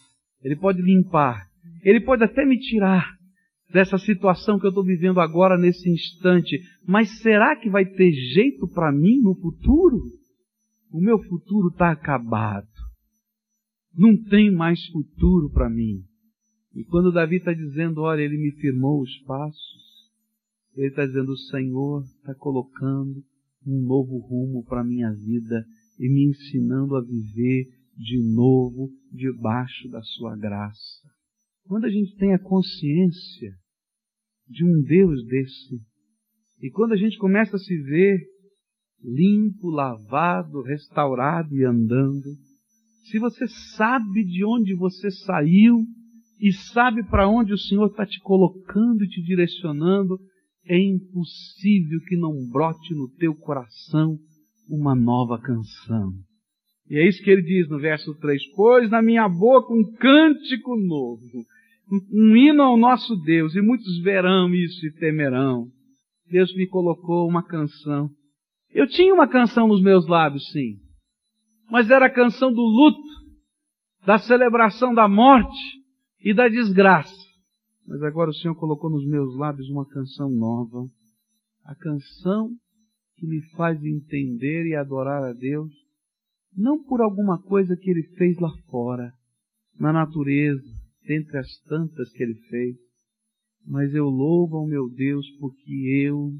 Ele 0.42 0.56
pode 0.56 0.82
limpar, 0.82 1.48
Ele 1.84 2.02
pode 2.02 2.24
até 2.24 2.46
me 2.46 2.60
tirar 2.60 3.08
dessa 3.72 3.98
situação 3.98 4.60
que 4.60 4.66
eu 4.66 4.70
estou 4.70 4.84
vivendo 4.84 5.20
agora 5.20 5.58
nesse 5.58 5.90
instante, 5.90 6.62
mas 6.88 7.22
será 7.22 7.56
que 7.56 7.70
vai 7.70 7.86
ter 7.86 8.12
jeito 8.12 8.68
para 8.68 8.92
mim 8.92 9.20
no 9.22 9.36
futuro? 9.36 10.00
O 10.92 11.02
meu 11.02 11.18
futuro 11.24 11.70
está 11.70 11.92
acabado. 11.92 12.68
Não 13.96 14.16
tem 14.16 14.52
mais 14.52 14.86
futuro 14.88 15.50
para 15.50 15.70
mim. 15.70 16.04
E 16.76 16.84
quando 16.84 17.12
Davi 17.12 17.38
está 17.38 17.54
dizendo, 17.54 18.02
olha, 18.02 18.22
ele 18.22 18.38
me 18.38 18.52
firmou 18.54 19.02
os 19.02 19.18
passos, 19.24 20.12
ele 20.76 20.88
está 20.88 21.06
dizendo: 21.06 21.32
o 21.32 21.38
Senhor 21.38 22.04
está 22.04 22.34
colocando 22.34 23.24
um 23.66 23.82
novo 23.86 24.18
rumo 24.18 24.66
para 24.66 24.82
a 24.82 24.86
minha 24.86 25.12
vida 25.12 25.66
e 26.00 26.10
me 26.10 26.30
ensinando 26.30 26.96
a 26.96 27.02
viver 27.02 27.66
de 27.96 28.22
novo 28.24 28.90
debaixo 29.12 29.88
da 29.90 30.02
Sua 30.02 30.36
graça. 30.36 31.08
Quando 31.66 31.86
a 31.86 31.90
gente 31.90 32.16
tem 32.18 32.34
a 32.34 32.40
consciência 32.40 33.54
de 34.48 34.66
um 34.66 34.82
Deus 34.82 35.24
desse, 35.28 35.80
e 36.62 36.70
quando 36.72 36.94
a 36.94 36.98
gente 36.98 37.18
começa 37.18 37.56
a 37.56 37.60
se 37.60 37.78
ver 37.84 38.20
limpo, 39.02 39.70
lavado, 39.70 40.62
restaurado 40.62 41.56
e 41.56 41.64
andando, 41.64 42.30
se 43.10 43.20
você 43.20 43.46
sabe 43.76 44.24
de 44.26 44.44
onde 44.44 44.74
você 44.74 45.12
saiu 45.12 45.86
e 46.44 46.52
sabe 46.52 47.02
para 47.06 47.26
onde 47.26 47.54
o 47.54 47.58
Senhor 47.58 47.86
está 47.88 48.06
te 48.06 48.20
colocando 48.20 49.02
e 49.02 49.08
te 49.08 49.22
direcionando, 49.22 50.20
é 50.66 50.78
impossível 50.78 52.02
que 52.06 52.18
não 52.18 52.34
brote 52.52 52.94
no 52.94 53.08
teu 53.16 53.34
coração 53.34 54.18
uma 54.70 54.94
nova 54.94 55.40
canção. 55.40 56.12
E 56.90 56.98
é 56.98 57.08
isso 57.08 57.24
que 57.24 57.30
ele 57.30 57.44
diz 57.44 57.70
no 57.70 57.80
verso 57.80 58.14
3: 58.20 58.42
Pois 58.58 58.90
na 58.90 59.02
minha 59.02 59.30
boca 59.30 59.74
um 59.74 59.90
cântico 59.94 60.76
novo, 60.76 61.46
um 62.12 62.36
hino 62.36 62.62
ao 62.62 62.76
nosso 62.76 63.16
Deus, 63.22 63.56
e 63.56 63.62
muitos 63.62 64.02
verão 64.02 64.54
isso 64.54 64.86
e 64.86 64.92
temerão. 64.92 65.68
Deus 66.30 66.54
me 66.56 66.68
colocou 66.68 67.26
uma 67.26 67.42
canção. 67.42 68.10
Eu 68.70 68.86
tinha 68.86 69.14
uma 69.14 69.30
canção 69.30 69.70
nos 69.70 69.82
meus 69.82 70.06
lábios, 70.08 70.52
sim, 70.52 70.76
mas 71.72 71.90
era 71.90 72.08
a 72.08 72.14
canção 72.14 72.52
do 72.52 72.62
luto, 72.62 73.02
da 74.06 74.18
celebração 74.18 74.94
da 74.94 75.08
morte 75.08 75.83
e 76.24 76.34
da 76.34 76.48
desgraça. 76.48 77.14
Mas 77.86 78.02
agora 78.02 78.30
o 78.30 78.34
Senhor 78.34 78.56
colocou 78.56 78.90
nos 78.90 79.06
meus 79.06 79.36
lábios 79.36 79.70
uma 79.70 79.86
canção 79.86 80.30
nova. 80.30 80.88
A 81.66 81.76
canção 81.76 82.50
que 83.18 83.28
me 83.28 83.42
faz 83.52 83.84
entender 83.84 84.66
e 84.68 84.76
adorar 84.76 85.24
a 85.24 85.34
Deus, 85.34 85.72
não 86.56 86.82
por 86.84 87.02
alguma 87.02 87.42
coisa 87.42 87.76
que 87.76 87.90
Ele 87.90 88.04
fez 88.16 88.40
lá 88.40 88.50
fora, 88.70 89.14
na 89.78 89.92
natureza, 89.92 90.64
dentre 91.06 91.38
as 91.38 91.60
tantas 91.68 92.10
que 92.12 92.24
Ele 92.24 92.36
fez, 92.50 92.78
mas 93.66 93.94
eu 93.94 94.06
louvo 94.06 94.58
ao 94.58 94.68
meu 94.68 94.90
Deus 94.90 95.30
porque 95.40 95.72
eu 96.06 96.32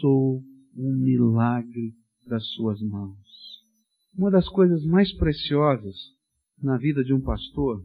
sou 0.00 0.42
um 0.76 0.96
milagre 0.96 1.92
das 2.26 2.46
Suas 2.52 2.80
mãos. 2.80 3.18
Uma 4.16 4.30
das 4.30 4.48
coisas 4.48 4.84
mais 4.84 5.12
preciosas 5.16 5.96
na 6.60 6.76
vida 6.76 7.02
de 7.02 7.12
um 7.12 7.20
pastor 7.20 7.82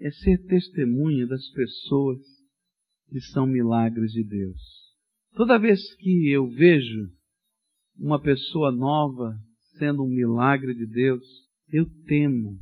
é 0.00 0.10
ser 0.10 0.38
testemunha 0.46 1.26
das 1.26 1.46
pessoas 1.50 2.18
que 3.10 3.20
são 3.20 3.46
milagres 3.46 4.12
de 4.12 4.24
Deus. 4.24 4.60
Toda 5.34 5.58
vez 5.58 5.94
que 5.96 6.28
eu 6.30 6.48
vejo 6.48 7.10
uma 7.98 8.20
pessoa 8.20 8.72
nova 8.72 9.38
sendo 9.78 10.02
um 10.02 10.08
milagre 10.08 10.74
de 10.74 10.86
Deus, 10.86 11.22
eu 11.68 11.86
temo, 12.06 12.58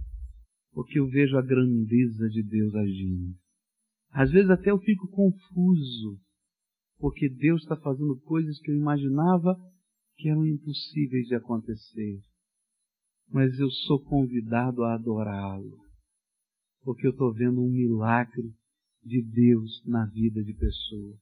porque 0.72 0.98
eu 0.98 1.06
vejo 1.06 1.36
a 1.38 1.42
grandeza 1.42 2.28
de 2.28 2.42
Deus 2.42 2.74
agindo. 2.74 3.34
Às 4.10 4.30
vezes 4.32 4.50
até 4.50 4.70
eu 4.70 4.78
fico 4.78 5.06
confuso, 5.08 6.18
porque 6.98 7.28
Deus 7.28 7.62
está 7.62 7.76
fazendo 7.76 8.18
coisas 8.22 8.58
que 8.60 8.70
eu 8.70 8.76
imaginava 8.76 9.56
que 10.16 10.28
eram 10.28 10.44
impossíveis 10.44 11.28
de 11.28 11.36
acontecer. 11.36 12.20
Mas 13.30 13.58
eu 13.60 13.70
sou 13.70 14.02
convidado 14.02 14.82
a 14.82 14.94
adorá-lo 14.94 15.87
porque 16.82 17.06
eu 17.06 17.10
estou 17.10 17.32
vendo 17.32 17.62
um 17.62 17.70
milagre 17.70 18.52
de 19.04 19.22
Deus 19.22 19.82
na 19.86 20.06
vida 20.06 20.42
de 20.42 20.52
pessoas. 20.52 21.16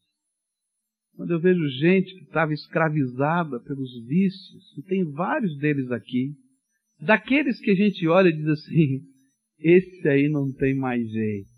Quando 1.15 1.31
eu 1.31 1.41
vejo 1.41 1.67
gente 1.79 2.15
que 2.15 2.25
estava 2.25 2.53
escravizada 2.53 3.59
pelos 3.61 4.07
vícios, 4.07 4.77
e 4.77 4.83
tem 4.83 5.05
vários 5.13 5.57
deles 5.59 5.91
aqui, 5.91 6.35
daqueles 7.01 7.59
que 7.61 7.71
a 7.71 7.75
gente 7.75 8.07
olha 8.07 8.29
e 8.29 8.37
diz 8.37 8.47
assim, 8.47 9.03
esse 9.59 10.09
aí 10.09 10.29
não 10.29 10.53
tem 10.53 10.75
mais 10.75 11.09
jeito. 11.11 11.49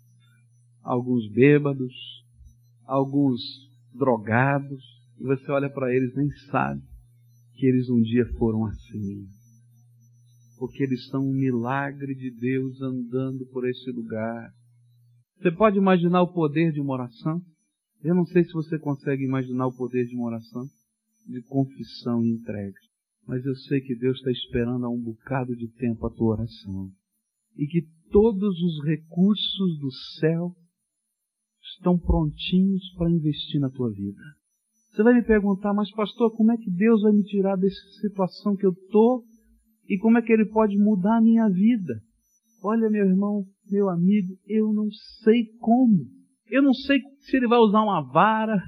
Alguns 0.81 1.29
bêbados, 1.31 1.93
alguns 2.85 3.41
drogados, 3.93 4.81
e 5.19 5.23
você 5.23 5.51
olha 5.51 5.69
para 5.69 5.93
eles 5.93 6.15
nem 6.15 6.29
sabe 6.49 6.81
que 7.55 7.65
eles 7.65 7.89
um 7.89 8.01
dia 8.01 8.25
foram 8.37 8.65
assim. 8.65 9.27
Porque 10.59 10.83
eles 10.83 11.07
são 11.07 11.25
um 11.25 11.33
milagre 11.33 12.13
de 12.13 12.29
Deus 12.29 12.81
andando 12.81 13.45
por 13.47 13.67
esse 13.67 13.89
lugar. 13.91 14.53
Você 15.37 15.49
pode 15.51 15.77
imaginar 15.77 16.21
o 16.21 16.33
poder 16.33 16.73
de 16.73 16.81
uma 16.81 16.93
oração? 16.93 17.41
Eu 18.03 18.13
não 18.13 18.25
sei 18.25 18.43
se 18.43 18.51
você 18.51 18.77
consegue 18.77 19.23
imaginar 19.23 19.67
o 19.67 19.75
poder 19.75 20.05
de 20.05 20.15
uma 20.15 20.27
oração 20.27 20.67
de 21.25 21.41
confissão 21.43 22.23
e 22.23 22.31
entrega. 22.31 22.77
Mas 23.25 23.45
eu 23.45 23.55
sei 23.55 23.79
que 23.79 23.95
Deus 23.95 24.17
está 24.17 24.31
esperando 24.31 24.85
há 24.85 24.89
um 24.89 25.01
bocado 25.01 25.55
de 25.55 25.67
tempo 25.69 26.05
a 26.05 26.09
tua 26.09 26.33
oração. 26.33 26.91
E 27.55 27.65
que 27.65 27.87
todos 28.11 28.61
os 28.61 28.83
recursos 28.85 29.79
do 29.79 29.91
céu 30.19 30.53
estão 31.75 31.97
prontinhos 31.97 32.83
para 32.97 33.11
investir 33.11 33.61
na 33.61 33.69
tua 33.69 33.91
vida. 33.91 34.21
Você 34.91 35.03
vai 35.03 35.13
me 35.13 35.23
perguntar, 35.23 35.73
mas 35.73 35.89
pastor, 35.91 36.35
como 36.35 36.51
é 36.51 36.57
que 36.57 36.69
Deus 36.69 37.01
vai 37.03 37.13
me 37.13 37.23
tirar 37.23 37.55
dessa 37.55 38.01
situação 38.01 38.55
que 38.55 38.65
eu 38.65 38.71
estou 38.71 39.23
e 39.89 39.97
como 39.97 40.17
é 40.17 40.21
que 40.21 40.31
Ele 40.31 40.45
pode 40.45 40.77
mudar 40.77 41.17
a 41.17 41.21
minha 41.21 41.49
vida? 41.49 41.99
Olha, 42.61 42.89
meu 42.89 43.05
irmão, 43.05 43.43
meu 43.71 43.89
amigo, 43.89 44.37
eu 44.47 44.71
não 44.71 44.89
sei 45.23 45.45
como. 45.59 46.05
Eu 46.49 46.61
não 46.61 46.73
sei 46.73 46.99
se 47.21 47.37
Ele 47.37 47.47
vai 47.47 47.59
usar 47.59 47.81
uma 47.81 48.01
vara, 48.01 48.61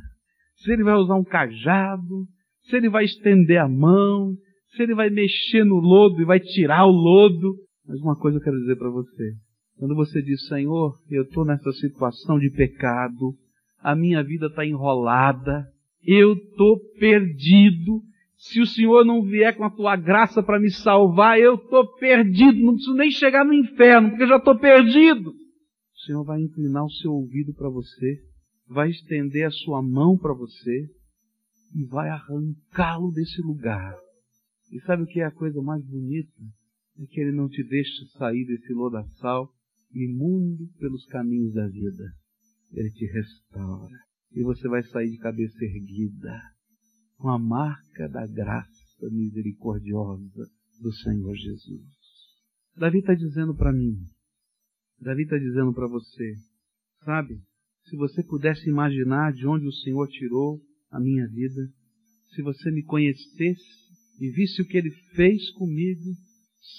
se 0.58 0.72
Ele 0.72 0.84
vai 0.84 0.96
usar 0.96 1.16
um 1.16 1.24
cajado, 1.24 2.28
se 2.64 2.76
Ele 2.76 2.90
vai 2.90 3.06
estender 3.06 3.60
a 3.60 3.68
mão, 3.68 4.36
se 4.76 4.82
Ele 4.82 4.96
vai 4.96 5.10
mexer 5.10 5.64
no 5.64 5.76
lodo 5.76 6.22
e 6.22 6.26
vai 6.26 6.40
tirar 6.40 6.86
o 6.86 6.92
lodo. 6.92 7.56
Mas 7.88 8.00
uma 8.02 8.16
coisa 8.16 8.38
eu 8.38 8.42
quero 8.42 8.60
dizer 8.60 8.78
para 8.78 8.90
você. 8.90 9.34
Quando 9.78 9.96
você 9.96 10.22
diz, 10.22 10.48
Senhor, 10.48 10.94
eu 11.10 11.24
estou 11.24 11.44
nessa 11.44 11.72
situação 11.74 12.40
de 12.40 12.50
pecado, 12.52 13.36
a 13.80 13.96
minha 13.96 14.24
vida 14.24 14.46
está 14.46 14.66
enrolada, 14.66 15.68
eu 16.04 16.34
estou 16.34 16.80
perdido. 17.00 18.02
Se 18.42 18.60
o 18.60 18.66
Senhor 18.66 19.06
não 19.06 19.22
vier 19.22 19.56
com 19.56 19.64
a 19.64 19.70
tua 19.70 19.96
graça 19.96 20.42
para 20.42 20.60
me 20.60 20.72
salvar, 20.72 21.40
eu 21.40 21.54
estou 21.54 21.88
perdido. 21.98 22.58
Não 22.60 22.74
preciso 22.74 22.96
nem 22.96 23.12
chegar 23.12 23.46
no 23.46 23.54
inferno, 23.54 24.10
porque 24.10 24.24
eu 24.24 24.30
já 24.30 24.38
estou 24.38 24.58
perdido. 24.58 25.30
O 25.30 26.00
Senhor 26.04 26.24
vai 26.24 26.42
inclinar 26.42 26.84
o 26.84 26.90
seu 26.90 27.14
ouvido 27.14 27.54
para 27.54 27.70
você, 27.70 28.20
vai 28.68 28.90
estender 28.90 29.46
a 29.46 29.52
sua 29.52 29.84
mão 29.84 30.18
para 30.18 30.34
você 30.34 30.90
e 31.76 31.86
vai 31.86 32.10
arrancá-lo 32.10 33.12
desse 33.12 33.40
lugar. 33.44 33.96
E 34.72 34.80
sabe 34.82 35.04
o 35.04 35.06
que 35.06 35.20
é 35.20 35.26
a 35.26 35.32
coisa 35.32 35.62
mais 35.62 35.86
bonita? 35.86 36.42
É 37.00 37.06
que 37.06 37.22
Ele 37.22 37.34
não 37.34 37.48
te 37.48 37.64
deixa 37.64 38.06
sair 38.18 38.44
desse 38.46 38.74
lodaçal 38.74 39.52
imundo 39.94 40.68
pelos 40.80 41.06
caminhos 41.06 41.54
da 41.54 41.68
vida. 41.68 42.06
Ele 42.74 42.90
te 42.90 43.06
restaura 43.06 44.00
e 44.34 44.42
você 44.42 44.68
vai 44.68 44.82
sair 44.82 45.12
de 45.12 45.18
cabeça 45.20 45.64
erguida, 45.64 46.42
com 47.22 47.30
a 47.30 47.38
marca 47.38 48.10
da 48.10 48.26
graça 48.26 49.08
misericordiosa 49.12 50.50
do 50.82 50.92
Senhor 50.92 51.36
Jesus. 51.36 51.86
Davi 52.76 52.98
está 52.98 53.14
dizendo 53.14 53.56
para 53.56 53.72
mim, 53.72 53.96
Davi 55.00 55.24
está 55.24 55.38
dizendo 55.38 55.72
para 55.72 55.88
você, 55.88 56.34
sabe, 57.06 57.40
se 57.86 57.96
você 57.96 58.24
pudesse 58.24 58.68
imaginar 58.68 59.34
de 59.34 59.46
onde 59.46 59.68
o 59.68 59.72
Senhor 59.72 60.08
tirou 60.08 60.60
a 60.90 61.00
minha 61.00 61.28
vida, 61.28 61.62
se 62.34 62.42
você 62.42 62.72
me 62.72 62.84
conhecesse 62.84 63.62
e 64.20 64.30
visse 64.32 64.62
o 64.62 64.68
que 64.68 64.78
ele 64.78 64.92
fez 65.16 65.52
comigo, 65.52 66.16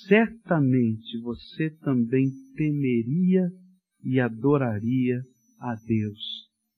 certamente 0.08 1.18
você 1.20 1.70
também 1.82 2.32
temeria 2.56 3.49
e 4.02 4.18
adoraria 4.18 5.22
a 5.61 5.76
Deus 5.87 6.20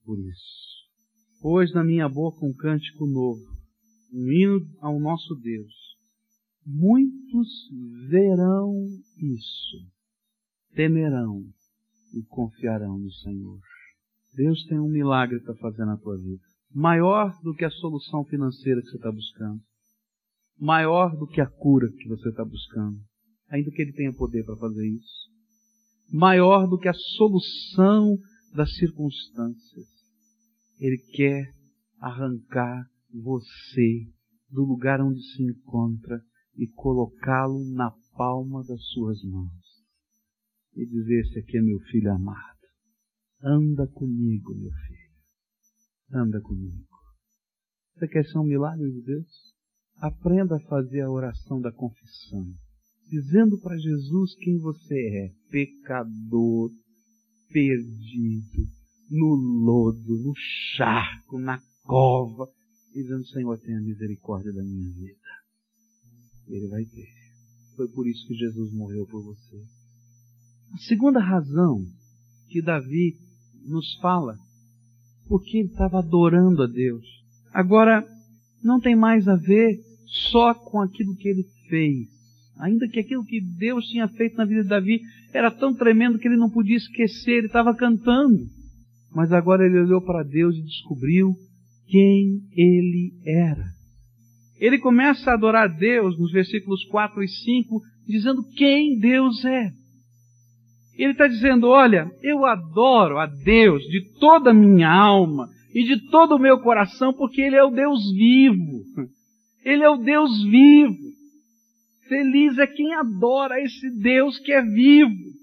por 0.03 0.19
isso. 0.19 0.75
Pôs 1.41 1.73
na 1.73 1.83
minha 1.83 2.07
boca 2.07 2.45
um 2.45 2.53
cântico 2.53 3.05
novo, 3.07 3.54
um 4.15 4.31
hino 4.31 4.65
ao 4.79 4.97
nosso 4.97 5.35
Deus. 5.35 5.73
Muitos 6.65 7.69
verão 8.07 8.73
isso, 9.21 9.77
temerão 10.73 11.43
e 12.13 12.23
confiarão 12.23 12.97
no 12.97 13.11
Senhor. 13.11 13.59
Deus 14.33 14.63
tem 14.65 14.79
um 14.79 14.89
milagre 14.89 15.39
para 15.41 15.55
fazer 15.55 15.85
na 15.85 15.97
tua 15.97 16.17
vida. 16.17 16.41
Maior 16.73 17.31
do 17.43 17.53
que 17.53 17.65
a 17.65 17.69
solução 17.69 18.23
financeira 18.25 18.81
que 18.81 18.87
você 18.87 18.95
está 18.95 19.11
buscando. 19.11 19.61
Maior 20.57 21.15
do 21.17 21.27
que 21.27 21.41
a 21.41 21.47
cura 21.47 21.87
que 21.91 22.07
você 22.07 22.29
está 22.29 22.43
buscando. 22.43 22.97
Ainda 23.49 23.69
que 23.71 23.81
Ele 23.81 23.93
tenha 23.93 24.13
poder 24.13 24.43
para 24.45 24.55
fazer 24.55 24.87
isso. 24.87 25.29
Maior 26.11 26.67
do 26.67 26.77
que 26.77 26.87
a 26.87 26.93
solução 26.93 28.17
das 28.53 28.73
circunstâncias. 28.75 29.87
Ele 30.79 30.97
quer 31.13 31.53
arrancar 31.99 32.85
você 33.21 34.07
do 34.49 34.63
lugar 34.63 35.01
onde 35.01 35.21
se 35.21 35.43
encontra 35.43 36.21
e 36.57 36.67
colocá-lo 36.67 37.63
na 37.73 37.91
palma 38.15 38.63
das 38.63 38.81
suas 38.89 39.21
mãos. 39.23 39.83
E 40.75 40.85
dizer: 40.85 41.21
Esse 41.21 41.39
aqui 41.39 41.57
é 41.57 41.61
meu 41.61 41.79
filho 41.91 42.11
amado. 42.11 42.55
Anda 43.41 43.87
comigo, 43.87 44.53
meu 44.55 44.71
filho. 44.71 45.05
Anda 46.11 46.41
comigo. 46.41 46.87
Você 47.95 48.07
quer 48.07 48.25
ser 48.25 48.37
um 48.37 48.45
milagre 48.45 48.91
de 48.91 49.01
Deus? 49.01 49.55
Aprenda 49.99 50.57
a 50.57 50.67
fazer 50.67 51.01
a 51.01 51.09
oração 51.09 51.61
da 51.61 51.71
confissão, 51.71 52.45
dizendo 53.09 53.57
para 53.59 53.77
Jesus 53.77 54.35
quem 54.35 54.57
você 54.57 54.95
é: 54.95 55.33
pecador, 55.49 56.69
perdido, 57.51 58.67
no 59.09 59.35
lodo, 59.35 60.17
no 60.17 60.33
charco, 60.75 61.39
na 61.39 61.61
cova, 61.83 62.49
dizendo: 63.01 63.25
Senhor, 63.27 63.57
tenha 63.59 63.79
misericórdia 63.81 64.53
da 64.53 64.63
minha 64.63 64.89
vida. 64.91 65.19
Ele 66.47 66.67
vai 66.67 66.85
ter. 66.85 67.07
Foi 67.75 67.87
por 67.89 68.07
isso 68.07 68.25
que 68.27 68.35
Jesus 68.35 68.71
morreu 68.73 69.05
por 69.05 69.21
você. 69.23 69.61
A 70.73 70.77
segunda 70.77 71.19
razão 71.19 71.85
que 72.49 72.61
Davi 72.61 73.17
nos 73.65 73.95
fala, 73.95 74.37
porque 75.27 75.57
ele 75.57 75.69
estava 75.69 75.99
adorando 75.99 76.63
a 76.63 76.67
Deus. 76.67 77.05
Agora, 77.53 78.05
não 78.63 78.79
tem 78.79 78.95
mais 78.95 79.27
a 79.27 79.35
ver 79.35 79.79
só 80.31 80.53
com 80.53 80.81
aquilo 80.81 81.15
que 81.15 81.27
ele 81.27 81.43
fez. 81.69 82.07
Ainda 82.57 82.87
que 82.87 82.99
aquilo 82.99 83.25
que 83.25 83.41
Deus 83.41 83.85
tinha 83.87 84.07
feito 84.07 84.37
na 84.37 84.45
vida 84.45 84.63
de 84.63 84.69
Davi 84.69 85.01
era 85.33 85.51
tão 85.51 85.73
tremendo 85.73 86.17
que 86.17 86.27
ele 86.27 86.37
não 86.37 86.49
podia 86.49 86.77
esquecer, 86.77 87.39
ele 87.39 87.47
estava 87.47 87.75
cantando. 87.75 88.47
Mas 89.13 89.31
agora 89.31 89.65
ele 89.65 89.79
olhou 89.79 90.01
para 90.01 90.23
Deus 90.23 90.55
e 90.55 90.61
descobriu 90.61 91.35
quem 91.87 92.41
ele 92.55 93.11
era. 93.25 93.75
Ele 94.59 94.79
começa 94.79 95.31
a 95.31 95.33
adorar 95.33 95.69
Deus 95.69 96.17
nos 96.17 96.31
versículos 96.31 96.83
4 96.85 97.21
e 97.23 97.27
5, 97.27 97.81
dizendo 98.07 98.43
quem 98.55 98.97
Deus 98.99 99.43
é. 99.43 99.71
Ele 100.97 101.11
está 101.11 101.27
dizendo: 101.27 101.67
Olha, 101.67 102.09
eu 102.23 102.45
adoro 102.45 103.17
a 103.17 103.25
Deus 103.25 103.83
de 103.83 104.01
toda 104.19 104.51
a 104.51 104.53
minha 104.53 104.89
alma 104.89 105.49
e 105.73 105.83
de 105.83 106.09
todo 106.09 106.35
o 106.35 106.39
meu 106.39 106.59
coração, 106.59 107.13
porque 107.13 107.41
Ele 107.41 107.55
é 107.55 107.63
o 107.63 107.71
Deus 107.71 107.99
vivo. 108.13 108.85
Ele 109.63 109.83
é 109.83 109.89
o 109.89 109.97
Deus 109.97 110.43
vivo. 110.43 111.05
Feliz 112.07 112.57
é 112.57 112.67
quem 112.67 112.93
adora 112.93 113.59
esse 113.59 113.89
Deus 113.99 114.37
que 114.39 114.53
é 114.53 114.61
vivo, 114.61 115.33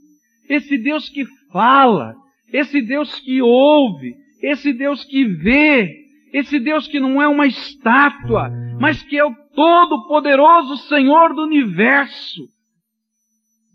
esse 0.48 0.78
Deus 0.78 1.08
que 1.08 1.24
fala, 1.52 2.14
esse 2.52 2.80
Deus 2.80 3.18
que 3.18 3.42
ouve, 3.42 4.14
esse 4.40 4.72
Deus 4.72 5.04
que 5.04 5.24
vê, 5.24 6.01
esse 6.32 6.58
Deus 6.58 6.88
que 6.88 6.98
não 6.98 7.20
é 7.20 7.28
uma 7.28 7.46
estátua, 7.46 8.50
mas 8.80 9.02
que 9.02 9.18
é 9.18 9.24
o 9.24 9.34
todo-poderoso 9.54 10.76
Senhor 10.88 11.34
do 11.34 11.42
universo. 11.42 12.42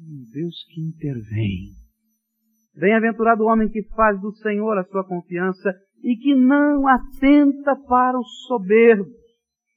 Um 0.02 0.24
Deus 0.34 0.66
que 0.70 0.82
intervém. 0.82 1.72
Bem-aventurado 2.76 3.44
o 3.44 3.48
homem 3.48 3.70
que 3.70 3.84
faz 3.96 4.20
do 4.22 4.32
Senhor 4.34 4.78
a 4.78 4.84
sua 4.86 5.04
confiança 5.04 5.74
e 6.04 6.16
que 6.16 6.36
não 6.36 6.88
atenta 6.88 7.76
para 7.88 8.20
os 8.20 8.46
soberbos. 8.48 9.08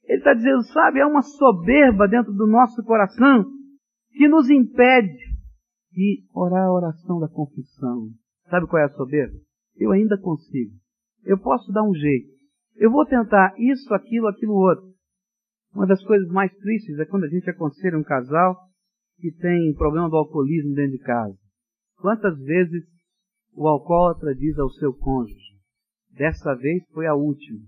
Ele 0.03 0.17
está 0.17 0.33
dizendo, 0.33 0.63
sabe, 0.63 0.99
é 0.99 1.05
uma 1.05 1.21
soberba 1.21 2.07
dentro 2.07 2.33
do 2.33 2.45
nosso 2.45 2.83
coração 2.83 3.45
que 4.11 4.27
nos 4.27 4.49
impede 4.49 5.31
de 5.91 6.23
orar 6.33 6.65
a 6.65 6.73
oração 6.73 7.19
da 7.19 7.27
confissão, 7.27 8.09
Sabe 8.51 8.67
qual 8.67 8.81
é 8.81 8.85
a 8.85 8.89
soberba? 8.89 9.37
Eu 9.77 9.91
ainda 9.93 10.17
consigo. 10.17 10.73
Eu 11.23 11.37
posso 11.37 11.71
dar 11.71 11.83
um 11.83 11.95
jeito. 11.95 12.30
Eu 12.75 12.91
vou 12.91 13.05
tentar 13.05 13.53
isso, 13.57 13.93
aquilo, 13.93 14.27
aquilo 14.27 14.53
outro. 14.53 14.91
Uma 15.73 15.87
das 15.87 16.03
coisas 16.03 16.27
mais 16.29 16.53
tristes 16.57 16.99
é 16.99 17.05
quando 17.05 17.23
a 17.25 17.29
gente 17.29 17.49
aconselha 17.49 17.97
um 17.97 18.03
casal 18.03 18.57
que 19.19 19.31
tem 19.31 19.73
problema 19.75 20.09
do 20.09 20.17
alcoolismo 20.17 20.73
dentro 20.73 20.97
de 20.97 21.03
casa. 21.03 21.37
Quantas 21.97 22.37
vezes 22.39 22.83
o 23.53 23.67
alcoólatra 23.67 24.35
diz 24.35 24.57
ao 24.57 24.69
seu 24.71 24.93
cônjuge: 24.93 25.59
Dessa 26.11 26.55
vez 26.55 26.83
foi 26.91 27.07
a 27.07 27.15
última. 27.15 27.59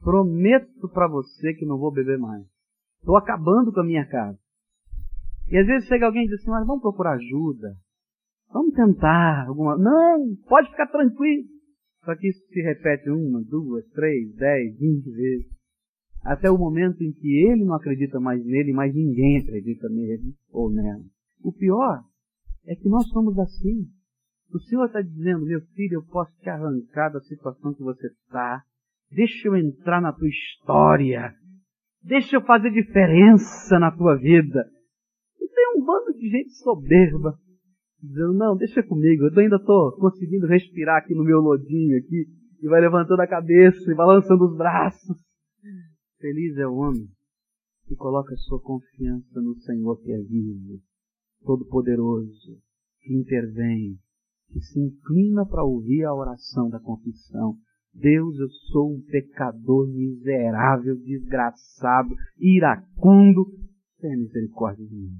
Prometo 0.00 0.88
para 0.88 1.08
você 1.08 1.54
que 1.54 1.66
não 1.66 1.78
vou 1.78 1.92
beber 1.92 2.18
mais. 2.18 2.46
Estou 2.98 3.16
acabando 3.16 3.72
com 3.72 3.80
a 3.80 3.84
minha 3.84 4.06
casa. 4.06 4.38
E 5.48 5.58
às 5.58 5.66
vezes 5.66 5.88
chega 5.88 6.06
alguém 6.06 6.24
e 6.24 6.28
diz 6.28 6.40
assim: 6.40 6.50
Mas 6.50 6.66
vamos 6.66 6.82
procurar 6.82 7.14
ajuda. 7.14 7.76
Vamos 8.52 8.74
tentar 8.74 9.46
alguma. 9.46 9.76
Não, 9.76 10.36
pode 10.48 10.70
ficar 10.70 10.86
tranquilo. 10.86 11.48
Só 12.04 12.16
que 12.16 12.28
isso 12.28 12.44
se 12.48 12.60
repete 12.60 13.08
uma, 13.10 13.42
duas, 13.42 13.88
três, 13.90 14.34
dez, 14.34 14.76
vinte 14.78 15.10
vezes. 15.10 15.46
Até 16.24 16.50
o 16.50 16.58
momento 16.58 17.02
em 17.02 17.12
que 17.12 17.46
ele 17.46 17.64
não 17.64 17.74
acredita 17.74 18.18
mais 18.20 18.44
nele, 18.44 18.72
mas 18.72 18.94
ninguém 18.94 19.38
acredita 19.38 19.88
nele 19.88 20.34
ou 20.50 20.70
nela. 20.70 21.04
O 21.42 21.52
pior 21.52 22.02
é 22.66 22.74
que 22.74 22.88
nós 22.88 23.06
somos 23.08 23.38
assim. 23.38 23.88
O 24.52 24.58
Senhor 24.60 24.86
está 24.86 25.00
dizendo, 25.00 25.46
meu 25.46 25.60
filho, 25.74 25.94
eu 25.94 26.02
posso 26.04 26.32
te 26.40 26.48
arrancar 26.48 27.10
da 27.10 27.20
situação 27.20 27.74
que 27.74 27.82
você 27.82 28.06
está. 28.06 28.62
Deixa 29.10 29.48
eu 29.48 29.56
entrar 29.56 30.00
na 30.00 30.12
tua 30.12 30.28
história. 30.28 31.34
Deixa 32.02 32.36
eu 32.36 32.42
fazer 32.42 32.70
diferença 32.70 33.78
na 33.78 33.90
tua 33.90 34.16
vida. 34.16 34.68
E 35.40 35.48
tem 35.48 35.74
um 35.76 35.84
bando 35.84 36.12
de 36.18 36.28
gente 36.28 36.50
soberba, 36.58 37.38
dizendo, 38.02 38.34
não, 38.34 38.56
deixa 38.56 38.82
comigo, 38.82 39.24
eu 39.24 39.38
ainda 39.38 39.56
estou 39.56 39.92
conseguindo 39.92 40.46
respirar 40.46 40.98
aqui 40.98 41.14
no 41.14 41.24
meu 41.24 41.40
lodinho 41.40 41.98
aqui, 41.98 42.26
e 42.60 42.68
vai 42.68 42.80
levantando 42.80 43.20
a 43.20 43.26
cabeça 43.26 43.90
e 43.90 43.94
balançando 43.94 44.44
os 44.44 44.56
braços. 44.56 45.16
Feliz 46.18 46.56
é 46.56 46.66
o 46.66 46.74
homem 46.74 47.08
que 47.86 47.96
coloca 47.96 48.36
sua 48.36 48.60
confiança 48.60 49.40
no 49.40 49.54
Senhor 49.56 50.00
que 50.00 50.12
é 50.12 50.18
vivo, 50.18 50.80
todo-poderoso, 51.44 52.58
que 53.00 53.12
intervém, 53.12 53.98
que 54.48 54.60
se 54.60 54.78
inclina 54.78 55.44
para 55.44 55.64
ouvir 55.64 56.04
a 56.04 56.14
oração 56.14 56.68
da 56.70 56.78
confissão. 56.78 57.56
Deus, 57.92 58.38
eu 58.38 58.48
sou 58.70 58.94
um 58.94 59.02
pecador 59.02 59.88
miserável, 59.88 60.96
desgraçado, 60.96 62.14
iracundo. 62.38 63.44
Tenha 63.98 64.16
misericórdia 64.16 64.86
de 64.86 64.94
mim. 64.94 65.18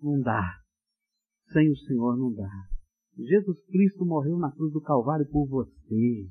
Não 0.00 0.20
dá. 0.20 0.61
Sem 1.52 1.70
o 1.70 1.76
Senhor 1.76 2.16
não 2.16 2.32
dá. 2.32 2.48
Jesus 3.16 3.62
Cristo 3.66 4.06
morreu 4.06 4.38
na 4.38 4.50
cruz 4.52 4.72
do 4.72 4.80
Calvário 4.80 5.26
por 5.30 5.46
você. 5.46 6.26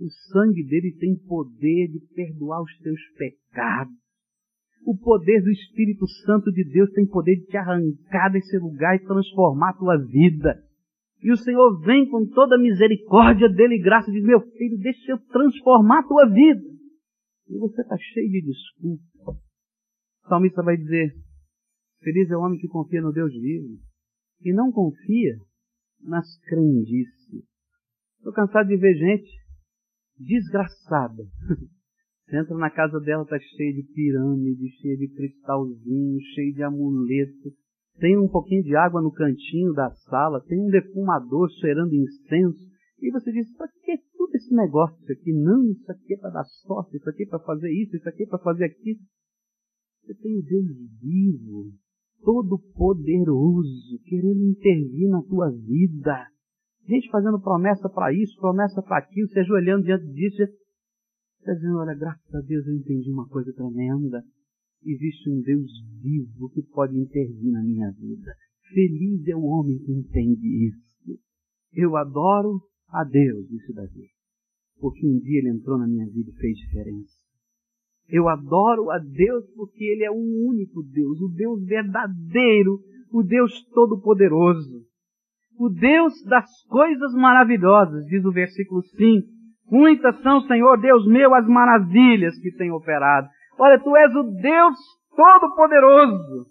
O 0.00 0.10
sangue 0.32 0.64
dele 0.64 0.96
tem 0.98 1.16
poder 1.16 1.88
de 1.88 2.00
perdoar 2.14 2.62
os 2.62 2.78
teus 2.78 3.00
pecados. 3.16 3.94
O 4.84 4.96
poder 4.96 5.42
do 5.42 5.50
Espírito 5.50 6.06
Santo 6.24 6.52
de 6.52 6.64
Deus 6.64 6.90
tem 6.92 7.06
poder 7.06 7.36
de 7.36 7.46
te 7.46 7.56
arrancar 7.56 8.30
desse 8.30 8.58
lugar 8.58 8.96
e 8.96 9.04
transformar 9.04 9.70
a 9.70 9.78
tua 9.78 9.96
vida. 9.96 10.62
E 11.22 11.32
o 11.32 11.36
Senhor 11.36 11.80
vem 11.80 12.08
com 12.08 12.26
toda 12.26 12.54
a 12.54 12.60
misericórdia 12.60 13.48
dele 13.48 13.76
e 13.76 13.82
graça 13.82 14.08
e 14.10 14.14
diz, 14.14 14.24
meu 14.24 14.40
filho, 14.40 14.78
deixa 14.78 15.12
eu 15.12 15.18
transformar 15.26 16.00
a 16.00 16.06
tua 16.06 16.26
vida. 16.26 16.62
E 17.48 17.58
você 17.58 17.80
está 17.80 17.96
cheio 17.96 18.30
de 18.30 18.42
desculpa. 18.42 19.32
O 20.24 20.28
salmista 20.28 20.62
vai 20.62 20.76
dizer, 20.76 21.12
feliz 22.02 22.30
é 22.30 22.36
o 22.36 22.40
homem 22.40 22.58
que 22.58 22.68
confia 22.68 23.02
no 23.02 23.12
Deus 23.12 23.32
vivo 23.32 23.87
e 24.42 24.52
não 24.52 24.70
confia 24.70 25.36
nas 26.00 26.38
crendices. 26.42 27.44
Estou 28.18 28.32
cansado 28.32 28.68
de 28.68 28.76
ver 28.76 28.94
gente 28.94 29.30
desgraçada. 30.18 31.24
Você 32.28 32.36
entra 32.36 32.54
na 32.56 32.70
casa 32.70 33.00
dela, 33.00 33.22
está 33.22 33.38
cheia 33.38 33.72
de 33.72 33.82
pirâmide, 33.94 34.68
cheia 34.80 34.96
de 34.98 35.08
cristalzinho, 35.08 36.20
cheia 36.34 36.52
de 36.52 36.62
amuleto. 36.62 37.54
Tem 37.98 38.18
um 38.18 38.28
pouquinho 38.28 38.62
de 38.62 38.76
água 38.76 39.00
no 39.00 39.10
cantinho 39.10 39.72
da 39.72 39.90
sala, 39.90 40.44
tem 40.44 40.60
um 40.60 40.68
defumador 40.68 41.48
cheirando 41.58 41.94
incenso. 41.94 42.68
E 43.00 43.10
você 43.10 43.32
diz, 43.32 43.50
para 43.56 43.68
que 43.68 43.96
tudo 44.14 44.34
esse 44.34 44.54
negócio 44.54 44.98
aqui? 45.10 45.32
Não, 45.32 45.70
isso 45.70 45.90
aqui 45.90 46.14
é 46.14 46.18
para 46.18 46.30
dar 46.30 46.44
sorte, 46.44 46.96
isso 46.96 47.08
aqui 47.08 47.22
é 47.22 47.26
para 47.26 47.38
fazer 47.40 47.70
isso, 47.72 47.96
isso 47.96 48.08
aqui 48.08 48.24
é 48.24 48.26
para 48.26 48.38
fazer 48.40 48.64
aquilo. 48.66 49.00
Você 50.04 50.14
tem 50.14 50.38
o 50.38 50.42
Deus 50.42 50.66
vivo, 51.00 51.72
todo-poderoso, 52.22 53.98
querendo 54.04 54.44
intervir 54.44 55.08
na 55.08 55.22
tua 55.22 55.50
vida. 55.50 56.26
Gente 56.86 57.10
fazendo 57.10 57.40
promessa 57.40 57.88
para 57.88 58.12
isso, 58.12 58.38
promessa 58.40 58.82
para 58.82 58.98
aquilo, 58.98 59.28
se 59.28 59.38
ajoelhando 59.40 59.84
diante 59.84 60.06
disso. 60.12 60.42
Está 61.40 61.54
dizendo, 61.54 61.78
olha, 61.78 61.94
graças 61.94 62.34
a 62.34 62.40
Deus 62.40 62.66
eu 62.66 62.74
entendi 62.74 63.10
uma 63.10 63.28
coisa 63.28 63.52
tremenda. 63.52 64.22
Existe 64.84 65.30
um 65.30 65.40
Deus 65.40 65.70
vivo 66.00 66.48
que 66.50 66.62
pode 66.62 66.96
intervir 66.96 67.52
na 67.52 67.62
minha 67.62 67.90
vida. 67.92 68.34
Feliz 68.72 69.26
é 69.28 69.34
o 69.34 69.44
homem 69.44 69.78
que 69.78 69.92
entende 69.92 70.68
isso. 70.68 71.20
Eu 71.72 71.96
adoro 71.96 72.60
a 72.88 73.04
Deus, 73.04 73.48
disse 73.48 73.72
Davi. 73.72 74.08
Porque 74.78 75.06
um 75.06 75.18
dia 75.18 75.38
ele 75.38 75.50
entrou 75.50 75.78
na 75.78 75.86
minha 75.86 76.06
vida 76.06 76.30
e 76.30 76.34
fez 76.34 76.56
diferença. 76.56 77.17
Eu 78.08 78.28
adoro 78.28 78.90
a 78.90 78.98
Deus 78.98 79.44
porque 79.54 79.84
Ele 79.84 80.04
é 80.04 80.10
o 80.10 80.48
único 80.48 80.82
Deus, 80.82 81.20
o 81.20 81.28
Deus 81.28 81.64
verdadeiro, 81.66 82.78
o 83.12 83.22
Deus 83.22 83.52
todo-poderoso, 83.74 84.82
o 85.58 85.68
Deus 85.68 86.14
das 86.24 86.48
coisas 86.68 87.12
maravilhosas, 87.14 88.06
diz 88.06 88.24
o 88.24 88.32
versículo 88.32 88.82
5. 88.82 89.28
Muitas 89.70 90.18
são, 90.22 90.40
Senhor 90.42 90.80
Deus 90.80 91.06
meu, 91.06 91.34
as 91.34 91.46
maravilhas 91.46 92.38
que 92.38 92.50
tem 92.52 92.70
operado. 92.70 93.28
Olha, 93.58 93.78
Tu 93.78 93.96
és 93.96 94.14
o 94.14 94.22
Deus 94.40 94.76
todo-poderoso. 95.14 96.46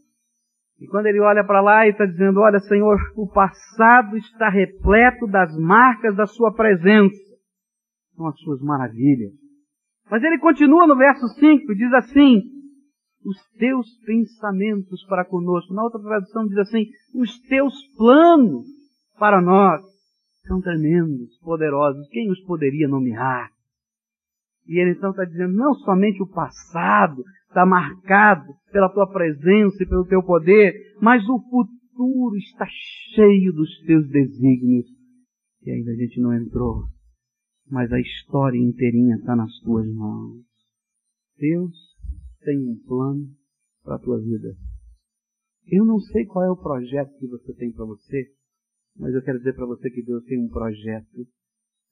E 0.79 0.87
quando 0.87 1.07
ele 1.07 1.19
olha 1.19 1.43
para 1.43 1.59
lá 1.59 1.87
e 1.87 1.89
está 1.89 2.05
dizendo, 2.05 2.39
olha 2.39 2.59
Senhor, 2.59 2.99
o 3.15 3.27
passado 3.27 4.15
está 4.15 4.47
repleto 4.49 5.25
das 5.25 5.57
marcas 5.57 6.15
da 6.15 6.27
Sua 6.27 6.53
presença. 6.53 7.15
São 8.15 8.27
as 8.27 8.39
Suas 8.41 8.61
maravilhas. 8.61 9.46
Mas 10.09 10.23
ele 10.23 10.39
continua 10.39 10.87
no 10.87 10.95
verso 10.95 11.27
5 11.27 11.71
e 11.71 11.75
diz 11.75 11.93
assim: 11.93 12.41
os 13.25 13.37
teus 13.57 13.87
pensamentos 14.05 15.03
para 15.05 15.25
conosco. 15.25 15.73
Na 15.73 15.83
outra 15.83 16.01
tradução 16.01 16.47
diz 16.47 16.57
assim: 16.57 16.85
os 17.13 17.39
teus 17.41 17.73
planos 17.97 18.65
para 19.19 19.41
nós 19.41 19.81
são 20.45 20.61
tremendos, 20.61 21.37
poderosos. 21.39 22.07
Quem 22.09 22.31
os 22.31 22.39
poderia 22.45 22.87
nomear? 22.87 23.49
E 24.65 24.79
ele 24.79 24.91
então 24.91 25.11
está 25.11 25.25
dizendo: 25.25 25.53
não 25.53 25.73
somente 25.73 26.23
o 26.23 26.27
passado 26.27 27.23
está 27.47 27.65
marcado 27.65 28.53
pela 28.71 28.89
tua 28.89 29.11
presença 29.11 29.83
e 29.83 29.87
pelo 29.87 30.05
teu 30.05 30.23
poder, 30.23 30.73
mas 31.01 31.27
o 31.27 31.39
futuro 31.49 32.37
está 32.37 32.65
cheio 33.13 33.51
dos 33.51 33.77
teus 33.85 34.07
desígnios. 34.09 34.85
E 35.63 35.71
ainda 35.71 35.91
a 35.91 35.95
gente 35.95 36.21
não 36.21 36.33
entrou 36.33 36.83
mas 37.69 37.91
a 37.91 37.99
história 37.99 38.57
inteirinha 38.57 39.15
está 39.17 39.35
nas 39.35 39.51
tuas 39.59 39.87
mãos. 39.93 40.45
Deus 41.37 41.75
tem 42.41 42.57
um 42.69 42.77
plano 42.87 43.29
para 43.83 43.95
a 43.95 43.99
tua 43.99 44.19
vida. 44.19 44.55
Eu 45.65 45.85
não 45.85 45.99
sei 45.99 46.25
qual 46.25 46.45
é 46.45 46.49
o 46.49 46.61
projeto 46.61 47.17
que 47.19 47.27
você 47.27 47.53
tem 47.53 47.71
para 47.71 47.85
você, 47.85 48.33
mas 48.95 49.13
eu 49.13 49.21
quero 49.21 49.37
dizer 49.37 49.53
para 49.53 49.65
você 49.65 49.89
que 49.89 50.01
Deus 50.01 50.23
tem 50.25 50.39
um 50.39 50.49
projeto 50.49 51.27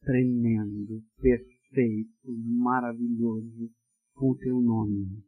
tremendo, 0.02 1.04
perfeito, 1.20 2.32
maravilhoso 2.58 3.70
com 4.14 4.32
o 4.32 4.38
teu 4.38 4.62
nome, 4.62 5.24